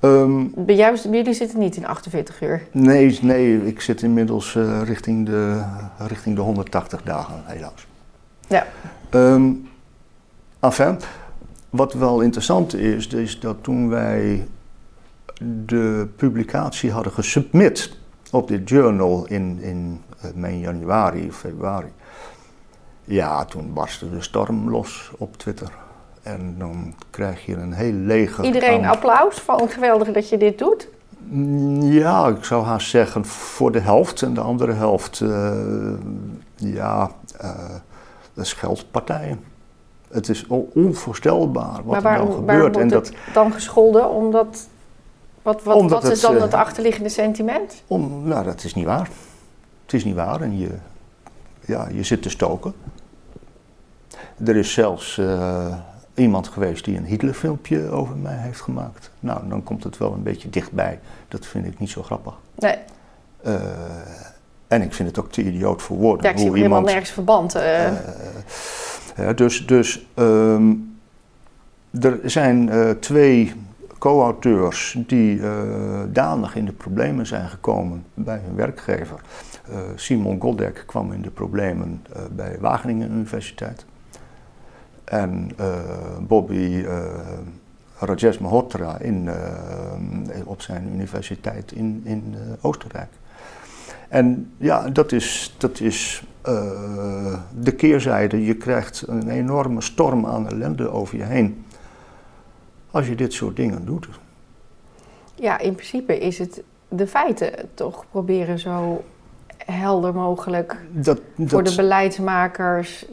[0.00, 2.62] Um, bij, jou, bij jullie zitten niet in 48 uur?
[2.72, 5.62] Nee, nee ik zit inmiddels richting, de,
[5.98, 7.86] richting de 180 dagen, helaas.
[8.48, 8.66] Ja.
[9.10, 9.68] Um,
[10.60, 10.98] enfin,
[11.70, 14.46] wat wel interessant is, is dat toen wij
[15.66, 17.98] de publicatie hadden gesubmit
[18.30, 21.92] op dit journal in, in eh, mei, januari of februari.
[23.04, 25.72] Ja, toen barstte de storm los op Twitter.
[26.22, 28.44] En dan krijg je een heel leger.
[28.44, 30.88] Iedereen applaus van geweldig dat je dit doet?
[31.18, 34.22] Mm, ja, ik zou haast zeggen voor de helft.
[34.22, 35.52] En de andere helft, uh,
[36.56, 37.10] ja,
[37.42, 37.50] uh,
[38.34, 39.49] dat is geldpartijen.
[40.10, 42.76] Het is onvoorstelbaar wat er nou gebeurt.
[42.76, 44.10] en dat, dan gescholden?
[44.10, 44.68] Omdat,
[45.42, 47.82] wat wat, wat is dan het eh, achterliggende sentiment?
[47.86, 49.08] Om, nou, dat is niet waar.
[49.84, 50.70] Het is niet waar en je,
[51.60, 52.74] ja, je zit te stoken.
[54.44, 55.74] Er is zelfs uh,
[56.14, 59.10] iemand geweest die een Hitlerfilmpje over mij heeft gemaakt.
[59.20, 61.00] Nou, dan komt het wel een beetje dichtbij.
[61.28, 62.34] Dat vind ik niet zo grappig.
[62.54, 62.76] Nee.
[63.46, 63.54] Uh,
[64.68, 66.24] en ik vind het ook te idioot voor woorden.
[66.24, 67.56] Ja, ik zie helemaal nergens verband.
[67.56, 67.88] Uh
[69.34, 70.98] dus dus um,
[72.00, 73.52] er zijn uh, twee
[73.98, 75.52] co-auteurs die uh,
[76.08, 79.20] danig in de problemen zijn gekomen bij hun werkgever.
[79.70, 83.84] Uh, Simon Goddek kwam in de problemen bij Wageningen Universiteit.
[85.04, 85.50] En
[86.20, 86.84] Bobby
[87.98, 89.30] Rajesh Malhotra in,
[90.44, 93.10] op zijn universiteit in, in Oostenrijk.
[94.08, 96.24] En ja, dat is, dat is
[97.58, 98.44] de keerzijde.
[98.44, 101.64] Je krijgt een enorme storm aan ellende over je heen.
[102.90, 104.08] Als je dit soort dingen doet.
[105.34, 109.04] Ja, in principe is het de feiten toch proberen zo
[109.64, 113.06] helder mogelijk dat, voor de beleidsmakers.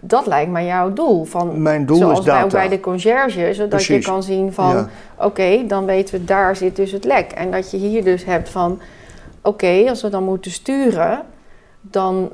[0.00, 1.24] Dat lijkt mij jouw doel.
[1.24, 2.46] Van, Mijn doel zoals is data.
[2.46, 4.88] bij de conciërge, zodat je kan zien van...
[5.16, 7.32] oké, dan weten we, daar zit dus het lek.
[7.32, 8.80] En dat je hier dus hebt van...
[9.42, 11.22] oké, als we dan moeten sturen
[11.80, 12.32] dan,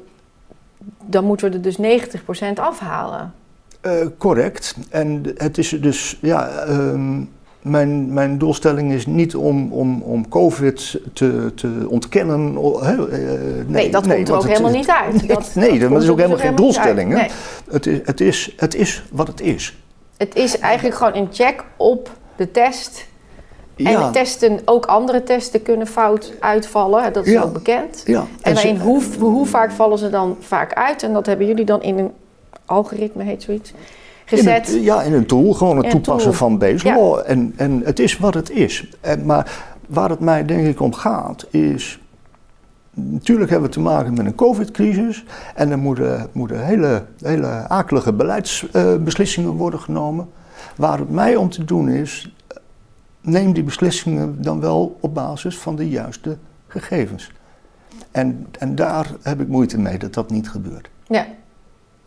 [1.05, 2.09] dan moeten we er dus
[2.57, 3.35] 90% afhalen.
[3.83, 4.77] Uh, correct.
[4.91, 7.31] En het is dus, ja, um,
[7.63, 12.53] mijn, mijn doelstelling is niet om, om, om COVID te, te ontkennen.
[12.53, 15.29] Uh, nee, nee, dat komt er ook helemaal niet uit.
[15.29, 17.13] Dat, nee, dat, is ook helemaal geen doelstelling.
[17.13, 17.31] Nee.
[17.71, 19.77] Het, is, het, is, het is wat het is.
[20.17, 23.07] Het is eigenlijk gewoon een check op de test
[23.77, 28.03] en testen, ook andere testen kunnen fout uitvallen, dat is ook bekend.
[28.05, 28.27] Ja.
[28.41, 31.03] En, en hoe, hoe vaak vallen ze dan vaak uit?
[31.03, 32.13] En dat hebben jullie dan in een
[32.65, 33.73] algoritme, heet zoiets,
[34.25, 34.69] gezet.
[34.69, 38.35] In ja, in een tool, gewoon het toepassen van base En, en het is wat
[38.35, 38.91] het is.
[39.01, 42.01] En, maar waar het mij denk ik om gaat, is...
[42.99, 48.13] Natuurlijk hebben we te maken met een covid-crisis en er moeten, moeten hele, hele akelige
[48.13, 50.29] beleidsbeslissingen worden genomen.
[50.77, 52.36] Waar het mij om te doen is,
[53.27, 56.37] neem die beslissingen dan wel op basis van de juiste
[56.67, 57.33] gegevens.
[58.11, 60.91] En, en daar heb ik moeite mee dat dat niet gebeurt.
[61.07, 61.27] Ja.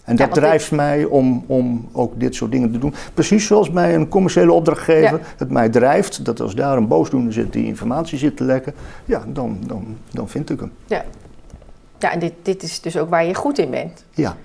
[0.04, 2.94] En dat drijft mij om, om ook dit soort dingen te doen.
[3.14, 6.26] Precies zoals mij een commerciële opdrachtgever het mij drijft.
[6.26, 8.74] Dat als daar een boosdoener zit die informatie zit te lekken,
[9.06, 10.72] ja, dan, dan, dan vind ik hem.
[10.86, 11.04] Ja,
[12.00, 14.04] ja en dit, dit is dus ook waar je goed in bent.
[14.12, 14.36] Ja.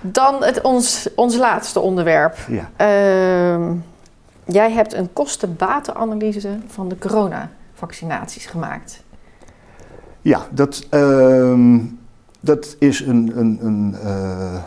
[0.00, 2.36] Dan het, ons, ons laatste onderwerp.
[2.48, 2.70] Ja.
[2.76, 3.72] Ehm,
[4.46, 9.04] jij hebt een kosten-batenanalyse van de coronavaccinaties gemaakt.
[10.20, 11.78] Ja, dat, ehm,
[12.40, 14.62] dat is een, een, een uh,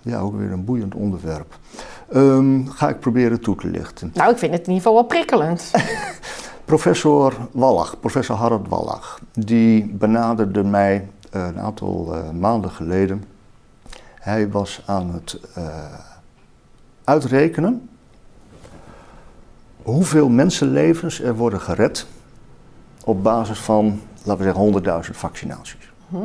[0.00, 1.58] ja, ook weer een boeiend onderwerp.
[2.14, 4.10] Um, ga ik proberen toe te lichten.
[4.14, 5.70] Nou, ik vind het in ieder geval wel prikkelend.
[6.64, 13.24] professor Wallach, professor Harald Wallach, die benaderde mij uh, een aantal uh, maanden geleden.
[14.14, 15.40] Hij was aan het
[17.04, 17.88] uitrekenen
[19.86, 22.06] hoeveel mensenlevens er worden gered
[23.04, 25.92] op basis van, laten we zeggen, 100.000 vaccinaties.
[26.08, 26.16] Hm?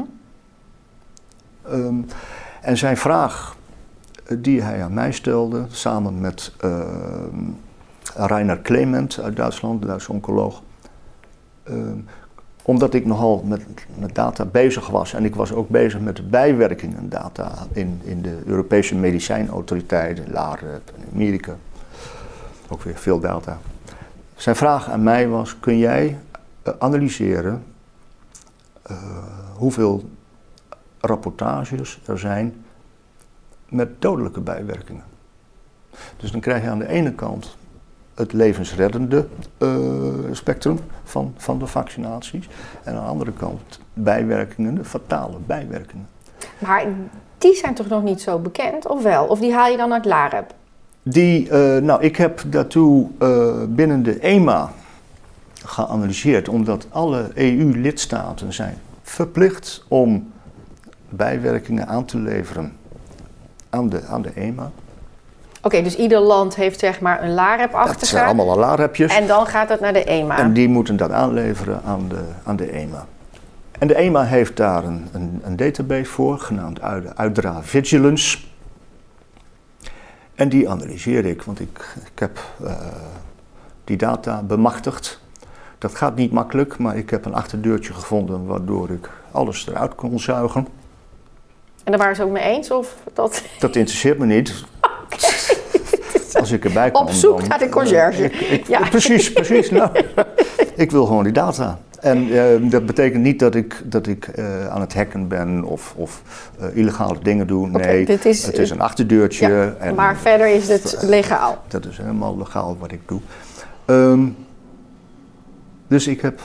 [1.72, 2.06] Um,
[2.62, 3.56] en zijn vraag
[4.26, 6.80] eh, die hij aan mij stelde, samen met uh,
[8.16, 10.62] Rainer Clement uit Duitsland, de Duitse oncoloog.
[11.70, 11.78] Uh,
[12.64, 16.24] omdat ik nogal met, met, data bezig was en ik was ook bezig met de
[16.24, 21.56] bijwerkingen data in, in de Europese medicijnautoriteiten, LAREP en Amerika.
[22.72, 23.58] Ook weer veel data.
[24.36, 26.20] Zijn vraag aan mij was: kun jij
[26.68, 27.64] uh, analyseren
[28.92, 28.98] uh,
[29.56, 30.10] hoeveel
[31.00, 32.64] rapportages er zijn
[33.70, 35.04] met dodelijke bijwerkingen.
[36.18, 37.58] Dus dan krijg je aan de ene kant
[38.14, 42.50] het levensreddende uh, spectrum van, van de vaccinaties.
[42.84, 46.08] En aan de andere kant bijwerkingen, de fatale bijwerkingen.
[46.58, 46.86] Maar
[47.38, 49.26] die zijn toch nog niet zo bekend, of wel?
[49.26, 50.54] Of die haal je dan uit LAREP?
[51.04, 54.72] Die, uh, nou, ik heb daartoe uh, binnen de EMA
[55.66, 60.32] geanalyseerd, omdat alle EU-lidstaten zijn verplicht om
[61.10, 62.78] bijwerkingen aan te leveren
[63.70, 64.72] aan de, aan de EMA.
[65.62, 69.16] Oké, dus ieder land heeft zeg maar een LAREP achter Dat zijn allemaal LAREPjes.
[69.16, 70.38] En dan gaat het naar de EMA.
[70.38, 73.06] En die moeten dat aanleveren aan de, aan de EMA.
[73.80, 76.82] En de EMA heeft daar een, een, een database voor, genaamd
[77.16, 78.38] Uitdra Vigilance.
[80.42, 82.72] En die analyseer ik, want ik, ik heb uh,
[83.84, 85.20] die data bemachtigd.
[85.78, 90.20] Dat gaat niet makkelijk, maar ik heb een achterdeurtje gevonden waardoor ik alles eruit kon
[90.20, 90.68] zuigen.
[91.84, 92.72] En daar waren ze ook mee eens?
[92.72, 93.44] Of dat...
[93.60, 94.64] dat interesseert me niet.
[96.40, 97.02] Als ik erbij kom.
[97.02, 98.24] Op zoek naar de conciërge.
[98.24, 98.90] Ik, ja.
[98.90, 99.70] Precies, precies.
[99.70, 99.90] Nou,
[100.76, 101.80] ik wil gewoon die data.
[102.02, 105.94] En uh, dat betekent niet dat ik, dat ik uh, aan het hacken ben of,
[105.98, 106.22] of
[106.62, 107.68] uh, illegale dingen doe.
[107.68, 109.48] Nee, okay, is, het is een achterdeurtje.
[109.48, 111.64] Ja, en, maar verder is het legaal.
[111.68, 113.20] Dat is helemaal legaal wat ik doe.
[113.86, 114.36] Um,
[115.88, 116.42] dus ik heb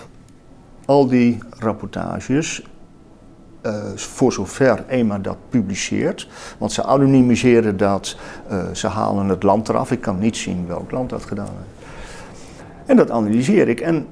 [0.85, 2.67] al die rapportages
[3.63, 6.29] uh, voor zover EMA dat publiceert.
[6.59, 8.17] Want ze anonimiseren dat,
[8.51, 9.91] uh, ze halen het land eraf.
[9.91, 11.87] Ik kan niet zien welk land dat gedaan heeft.
[12.87, 13.81] En dat analyseer ik.
[13.81, 14.07] En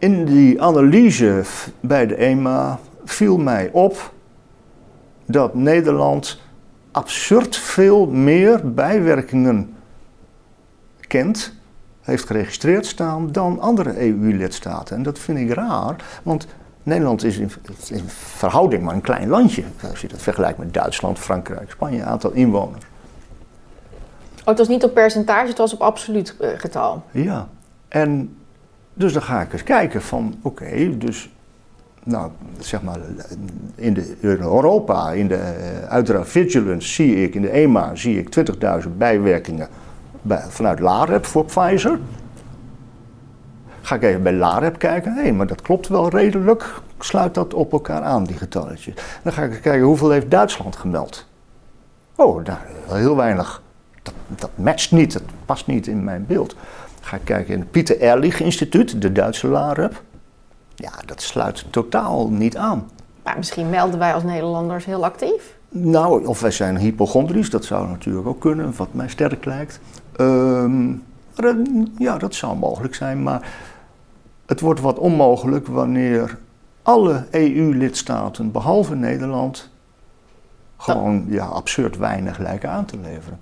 [0.00, 1.42] in die analyse
[1.80, 4.12] bij de EMA viel mij op
[5.26, 6.40] dat Nederland
[6.90, 9.74] absurd veel meer bijwerkingen
[11.06, 11.54] kent,
[12.00, 14.96] heeft geregistreerd staan dan andere EU-lidstaten.
[14.96, 16.46] En dat vind ik raar, want
[16.82, 17.50] Nederland is in,
[17.88, 19.64] in, verhouding maar een klein landje.
[19.90, 22.84] Als je dat vergelijkt met Duitsland, Frankrijk, Spanje, aantal inwoners.
[24.40, 27.02] Oh, het was niet op percentage, het was op absoluut uh, getal.
[27.10, 27.48] Ja,
[27.88, 28.36] en
[29.00, 31.30] dus dan ga ik eens kijken van, oké, dus,
[32.02, 32.98] nou, zeg maar,
[33.74, 38.50] in, de, Europa, in de uh, Vigilance zie ik, in de EMA zie ik
[38.84, 39.68] 20.000 bijwerkingen
[40.22, 41.98] bij, vanuit LAREP voor Pfizer.
[43.80, 45.14] Ga ik even bij LAREP kijken.
[45.14, 46.80] Hé, maar dat klopt wel redelijk.
[46.98, 48.94] Sluit dat op elkaar aan, die getalletjes.
[49.22, 51.26] Dan ga ik kijken hoeveel heeft Duitsland gemeld.
[52.14, 52.58] Oh, nou,
[52.88, 53.62] heel weinig.
[54.02, 56.56] Dat, dat matcht niet, dat past niet in mijn beeld.
[57.10, 60.02] Ga ik kijken in het Pieter Ehrlich Instituut, de Duitse LAREP.
[60.74, 62.90] Ja, dat sluit totaal niet aan.
[63.24, 65.56] Maar misschien melden wij als Nederlanders heel actief.
[65.68, 69.80] Nou, of wij zijn hypochondrisch, dat zou natuurlijk ook kunnen, wat mij sterk lijkt.
[70.20, 71.02] Um,
[71.98, 73.52] ja, dat zou mogelijk zijn, maar
[74.46, 76.38] het wordt wat onmogelijk wanneer
[76.82, 79.70] alle EU-lidstaten, behalve Nederland,
[80.76, 83.38] gewoon ja, absurd weinig lijken aan te leveren.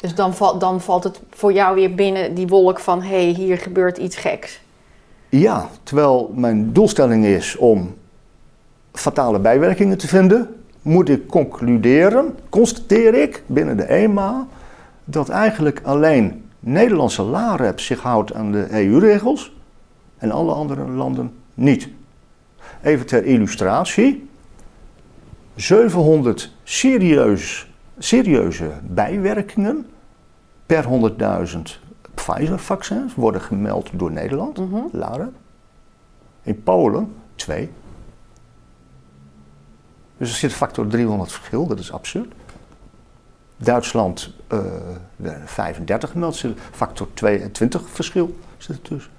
[0.00, 3.32] Dus dan, val, dan valt het voor jou weer binnen die wolk van hé, hey,
[3.32, 4.60] hier gebeurt iets geks.
[5.28, 7.94] Ja, terwijl mijn doelstelling is om
[8.92, 14.46] fatale bijwerkingen te vinden, moet ik concluderen, constateer ik binnen de EMA,
[15.04, 19.52] dat eigenlijk alleen Nederlandse LAREP zich houdt aan de EU-regels
[20.18, 21.88] en alle andere landen niet.
[22.82, 24.28] Even ter illustratie.
[25.54, 27.67] 700 serieus,
[27.98, 29.86] serieuze bijwerkingen
[30.66, 31.58] per 100.000
[32.14, 34.58] Pfizer-vaccins worden gemeld door Nederland.
[34.92, 35.34] Laren.
[36.42, 37.70] In Polen twee.
[40.16, 42.32] Dus er zit factor 300 verschil, dat is absurd.
[43.56, 44.58] Duitsland eh,
[45.16, 49.12] werden 35 gemeld, zit factor 22 verschil zit er tussen.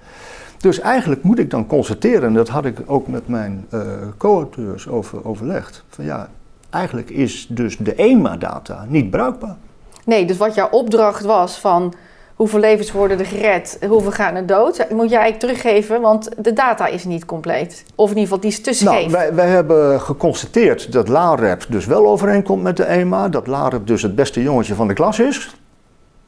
[0.58, 3.82] Dus eigenlijk moet ik dan constateren, en dat had ik ook met mijn eh,
[4.16, 6.30] co-auteurs over, overlegd, van ja,
[6.70, 9.56] eigenlijk is dus de EMA-data niet bruikbaar.
[10.04, 11.94] Nee, dus wat jouw opdracht was van
[12.40, 16.86] hoeveel levens worden er gered, hoeveel gaan er dood, moet jij teruggeven, want de data
[16.86, 17.84] is niet compleet.
[17.94, 18.88] Of in ieder geval, die is te scheef.
[18.88, 23.28] Nou, wij, wij hebben geconstateerd dat LAREP dus wel overeenkomt met de EMA.
[23.28, 25.56] Dat LAREP dus het beste jongetje van de klas is.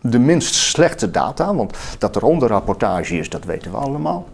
[0.00, 4.26] De minst slechte data, want dat er onderrapportage is, dat weten we allemaal.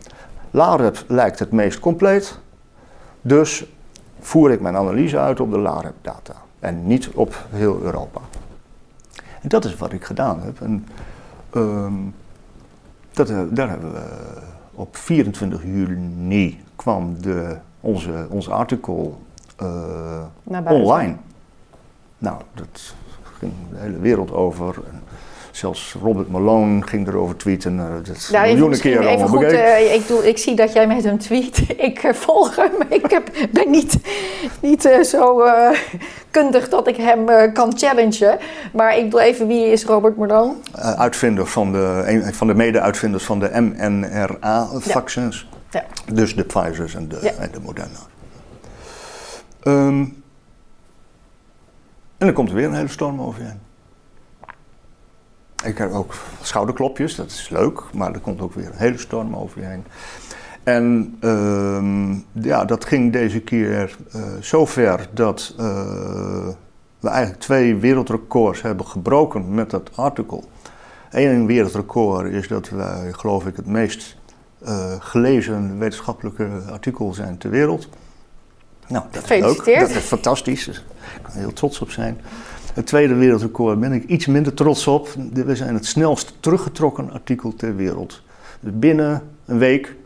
[0.50, 2.38] LAREP lijkt het meest compleet.
[3.20, 3.64] Dus
[4.20, 6.34] voer ik mijn analyse uit op de LAREP-data.
[6.58, 8.20] En niet op heel Europa.
[9.40, 10.60] En dat is wat ik gedaan heb.
[10.60, 10.86] En,
[11.50, 11.94] ehm,
[13.10, 14.02] dat, eh, daar hebben we
[14.74, 19.20] op 24 juni kwam de, onze, ons artikel
[19.56, 21.16] eh, online.
[22.18, 24.74] Nou, dat ging de hele wereld over.
[24.90, 25.02] En
[25.58, 27.78] zelfs Robert Malone ging erover tweeten.
[27.78, 30.86] eh, dat is even, miljoenen even allemaal goed, eh, ik, doe, ik zie dat jij
[30.86, 31.62] met hem tweet.
[31.88, 32.70] Ik eh, volg hem.
[33.02, 33.98] Ik heb, ben niet,
[34.60, 35.42] niet zo
[36.30, 38.38] kundig dat ik hem kan challengen.
[38.72, 40.54] Maar ik bedoel even, wie is Robert Malone?
[40.96, 45.48] Uitvinder van de, een van de mede-uitvinders van de mRNA-vaccins.
[45.70, 45.84] Ja.
[46.12, 47.32] Dus de Pfizer's en de, Ja.
[47.32, 47.98] en de Moderna.
[49.62, 50.04] Ehm,
[52.18, 53.67] en dan komt er weer een hele storm over je heen.
[55.64, 59.36] Ik heb ook schouderklopjes, dat is leuk, maar er komt ook weer een hele storm
[59.36, 59.84] over je heen.
[60.62, 62.12] En ehm,
[62.44, 66.48] ja, dat ging deze keer eh zo ver dat eh,
[67.00, 70.44] we eigenlijk twee wereldrecords hebben gebroken met dat artikel.
[71.10, 74.16] Eén wereldrecord is dat wij, geloof ik, het meest
[74.64, 77.88] eh, gelezen wetenschappelijke artikel zijn ter wereld.
[78.88, 79.38] Nou, dat is leuk.
[79.38, 79.80] Gefeliciteerd.
[79.80, 80.68] Dat is fantastisch.
[80.68, 80.82] Ik
[81.22, 82.20] kan er heel trots op zijn.
[82.74, 85.08] Het tweede wereldrecord ben ik iets minder trots op.
[85.32, 88.22] We zijn het snelst teruggetrokken artikel ter wereld.
[88.60, 89.96] Dus binnen een week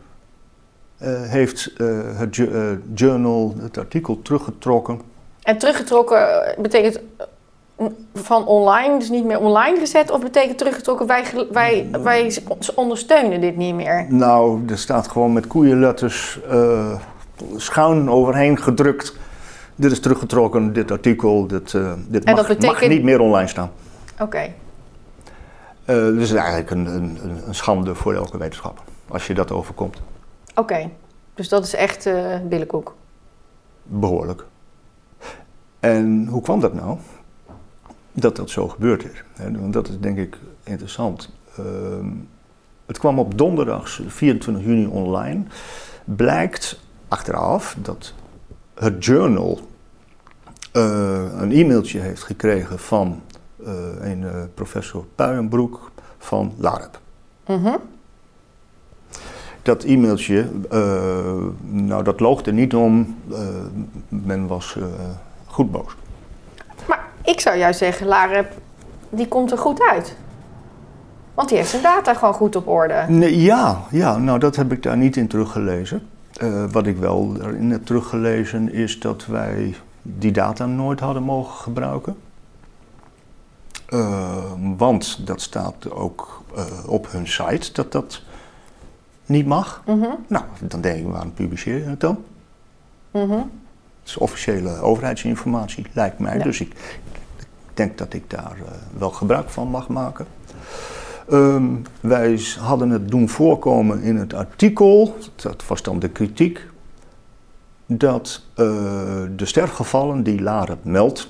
[0.97, 2.61] eh, heeft eh, het eh,
[2.93, 5.01] journal het artikel teruggetrokken.
[5.41, 6.99] En teruggetrokken betekent
[8.13, 10.11] van online, dus niet meer online gezet?
[10.11, 12.37] Of betekent teruggetrokken, wij, wij, wij
[12.75, 14.05] ondersteunen dit niet meer?
[14.09, 16.39] Nou, er staat gewoon met koeienletters
[17.55, 19.15] schuin overheen gedrukt.
[19.75, 23.47] Dit is teruggetrokken, dit artikel, dit, eh, dit mag, dat mag betekent- niet meer online
[23.47, 23.71] staan.
[24.19, 24.37] Oké.
[24.37, 29.51] Eh dus het is eigenlijk een, een, een- schande voor elke wetenschapper, als je dat
[29.51, 30.01] overkomt.
[30.55, 30.89] Oké,
[31.33, 32.95] dus dat is echt eh billenkoek.
[33.83, 34.45] Behoorlijk.
[35.79, 36.97] En hoe kwam dat nou?
[38.11, 39.23] Dat dat zo gebeurd is.
[39.59, 41.29] Want dat is denk ik interessant.
[41.57, 42.07] Ehm,
[42.85, 45.43] het kwam op donderdag 24 juni online.
[46.03, 48.13] Blijkt achteraf dat
[48.73, 49.59] het journal
[50.71, 53.21] eh, een e-mailtje heeft gekregen van
[53.65, 56.99] eh, een eh, professor Puijenbroek van LAREP.
[57.47, 57.75] Mhm.
[59.61, 60.49] Dat e-mailtje,
[61.61, 63.17] nou dat loog er niet om.
[64.09, 64.77] Men was
[65.45, 65.95] goed boos.
[66.87, 68.51] Maar ik zou juist zeggen, Larep,
[69.09, 70.15] die komt er goed uit.
[71.33, 73.05] Want die heeft zijn data gewoon goed op orde.
[73.07, 76.07] Nee, ja, ja, nou dat heb ik daar niet in teruggelezen.
[76.33, 81.55] Eh, wat ik wel erin heb teruggelezen is dat wij die data nooit hadden mogen
[81.55, 82.15] gebruiken.
[83.85, 88.21] Eh, want dat staat ook eh, op hun site dat dat
[89.25, 89.81] niet mag.
[89.85, 92.23] Mhm, Nou, dan denk ik, waarom publiceer je het dan?
[93.11, 93.31] mhm.
[93.31, 96.37] Het is officiële overheidsinformatie, lijkt mij.
[96.37, 96.43] Ja.
[96.43, 96.99] Dus ik
[97.73, 100.25] denk dat ik daar eh, wel gebruik van mag maken.
[101.29, 106.65] Ehm, wij hadden het doen voorkomen in het artikel, dat was dan de kritiek,
[107.85, 108.65] dat eh,
[109.35, 111.29] de sterfgevallen die Larep meldt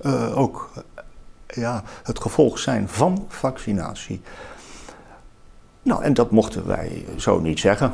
[0.00, 4.20] eh, ook eh, ja, het gevolg zijn van vaccinatie.
[5.82, 7.92] Nou, en dat mochten wij zo niet zeggen.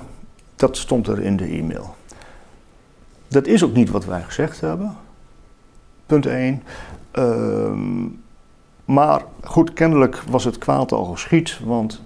[0.56, 1.94] Dat stond er in de e-mail.
[3.28, 4.96] Dat is ook niet wat wij gezegd hebben.
[6.06, 6.62] Punt 1.
[8.92, 12.02] Maar goed, kennelijk was het kwaad al geschied, want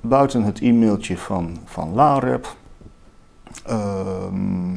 [0.00, 2.54] buiten het e-mailtje van, van LAREP
[3.64, 4.76] ehm,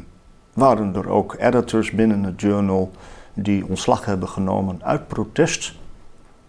[0.53, 2.91] waren er ook editors binnen het journal
[3.33, 5.75] die ontslag hebben genomen uit protest,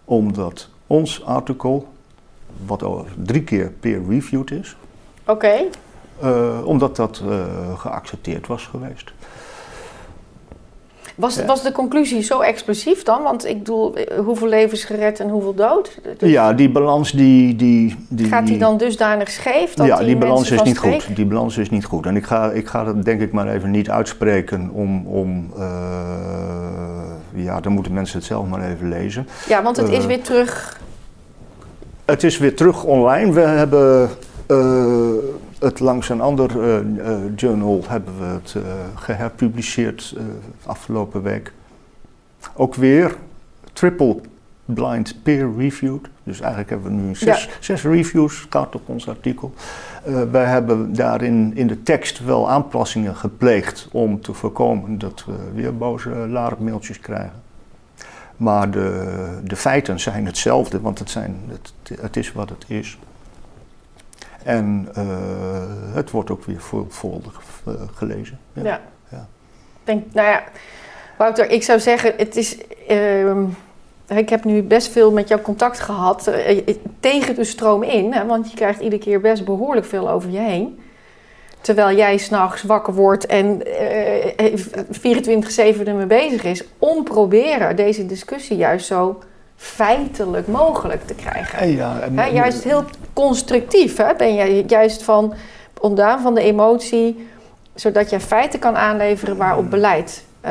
[0.05, 1.89] omdat ons artikel,
[2.67, 4.77] wat al drie keer peer-reviewed is,
[5.27, 5.69] Oké,
[6.21, 9.13] eh, omdat dat eh, geaccepteerd was geweest.
[11.15, 13.23] Was, was de conclusie zo explosief dan?
[13.23, 15.99] Want ik bedoel, eh, hoeveel levens gered en hoeveel dood?
[16.19, 17.57] Dus ja, die balans die...
[17.57, 19.75] die, die gaat die dan dusdanig scheef?
[19.75, 21.17] Dat ja, die, balans is niet goed.
[21.17, 22.07] Die balans is niet goed.
[22.07, 25.07] En ik ga, ik ga dat denk ik maar even niet uitspreken om...
[25.07, 25.65] om uh,
[27.35, 29.29] ja, dan moeten mensen het zelf maar even lezen.
[29.49, 30.81] Ja, want het is uh, weer terug...
[32.05, 33.33] Het is weer terug online.
[33.33, 34.11] We hebben
[35.65, 38.63] het langs een ander uh, uh, journal hebben we het uh,
[38.95, 40.17] geherpubliceerd
[40.67, 41.53] afgelopen week.
[42.55, 43.17] Ook weer
[43.73, 44.21] triple
[44.65, 46.09] blind peer reviewed.
[46.23, 47.51] Dus eigenlijk hebben we nu zes, ja.
[47.61, 49.55] zes reviews gehad op ons artikel.
[50.31, 55.77] wij hebben daarin in de tekst wel aanpassingen gepleegd om te voorkomen dat we weer
[55.77, 56.09] boze
[56.59, 57.43] mailtjes krijgen.
[58.37, 62.99] Maar de, de feiten zijn hetzelfde, want het, zijn, het, het is wat het is.
[64.45, 68.39] En uh, het wordt ook weer veelvuldig uh, gelezen.
[68.53, 68.63] Ja.
[68.63, 68.81] ja.
[69.11, 69.27] ja.
[69.85, 70.45] Denk, nou ja,
[71.17, 72.57] Wouter, ik zou zeggen, het is.
[72.91, 73.43] Uh,
[74.09, 78.27] ik heb nu best veel met jou contact gehad eh, tegen de stroom in, hè,
[78.27, 80.81] want je krijgt iedere keer best behoorlijk veel over je heen.
[81.61, 83.67] Terwijl jij s'nachts wakker wordt en 24-7
[85.85, 89.23] ermee bezig is, om proberen deze discussie juist zo
[89.65, 91.69] feitelijk mogelijk te krijgen.
[91.69, 94.15] Ja, en, juist heel constructief hè?
[94.17, 95.35] ben je juist van
[95.81, 97.29] ontdaan van de emotie,
[97.75, 100.51] zodat je feiten kan aanleveren waarop beleid uh,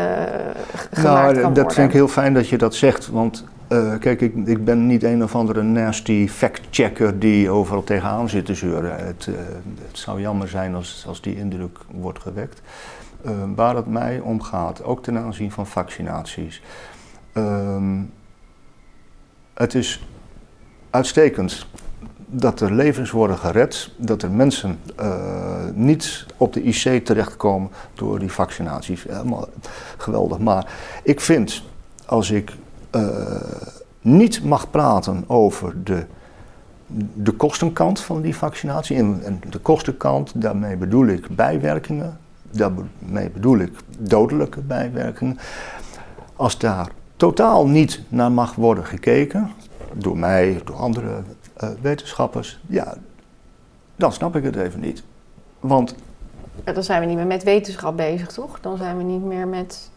[0.91, 4.35] gemaakt nou, Dat vind ik heel fijn dat je dat zegt, want uh, kijk, ik,
[4.45, 9.05] ik, ben niet een of andere nasty fact-checker die overal tegenaan zit te zeuren.
[9.05, 9.35] Het, uh,
[9.87, 12.61] het zou jammer zijn als, als die indruk wordt gewekt.
[13.25, 16.61] Uh, waar het mij om gaat, ook ten aanzien van vaccinaties.
[17.33, 17.99] Ehm,
[19.53, 20.05] het is
[20.89, 21.65] uitstekend
[22.35, 25.13] dat er levens worden gered, dat er mensen uh,
[25.73, 29.03] niet op de IC terechtkomen door die vaccinaties.
[29.03, 29.47] Helemaal
[29.97, 30.37] geweldig.
[30.37, 30.73] Maar
[31.03, 31.63] ik vind,
[32.05, 32.51] als ik
[32.95, 33.35] uh,
[34.01, 36.05] niet mag praten over de,
[37.13, 42.17] de kostenkant van die vaccinatie, en de kostenkant, daarmee bedoel ik bijwerkingen,
[42.51, 45.39] daarmee bedoel ik dodelijke bijwerkingen.
[46.35, 46.87] Als daar
[47.23, 49.51] totaal niet naar mag worden gekeken,
[49.93, 51.23] door mij, door andere
[51.63, 52.95] uh, wetenschappers, ja,
[53.95, 55.03] dan snap ik het even niet.
[55.59, 55.95] Want.
[56.65, 58.59] Ja, dan zijn we niet meer met wetenschap bezig, toch?
[58.61, 59.89] Dan zijn we niet meer met.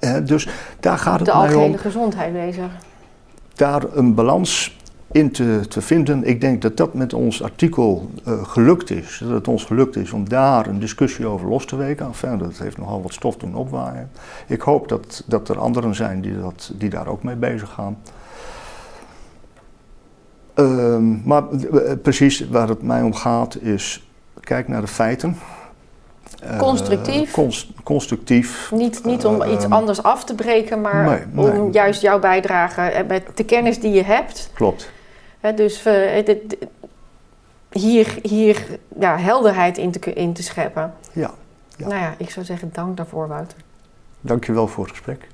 [0.00, 0.48] Uh, dus
[0.80, 2.70] daar gaat het de algehele gezondheid bezig.
[3.54, 4.76] Daar een balans
[5.12, 6.24] in te, te, vinden.
[6.24, 9.20] Ik denk dat dat met ons artikel uh, gelukt is.
[9.24, 12.06] Dat het ons gelukt is om daar een discussie over los te weken.
[12.06, 14.10] Enfin, dat heeft nogal wat stof doen opwaaien.
[14.46, 17.98] Ik hoop dat, dat er anderen zijn die, dat, die daar ook mee bezig gaan.
[20.56, 24.08] Uh, maar uh, precies waar het mij om gaat is,
[24.40, 25.36] kijk naar de feiten.
[26.58, 27.32] Constructief?
[27.32, 28.70] Const, constructief.
[28.74, 33.04] Niet, niet om iets ehm, anders af te breken, maar nee, om juist jouw bijdrage
[33.08, 34.50] met de kennis die je hebt.
[34.54, 34.90] Klopt
[35.50, 36.36] dus uh,
[37.70, 40.94] hier, hier ja, helderheid in te, in te scheppen.
[41.12, 41.30] Ja,
[41.76, 41.86] ja.
[41.86, 43.58] Nou ja, ik zou zeggen dank daarvoor, Wouter.
[44.20, 45.28] Dank je wel voor het gesprek.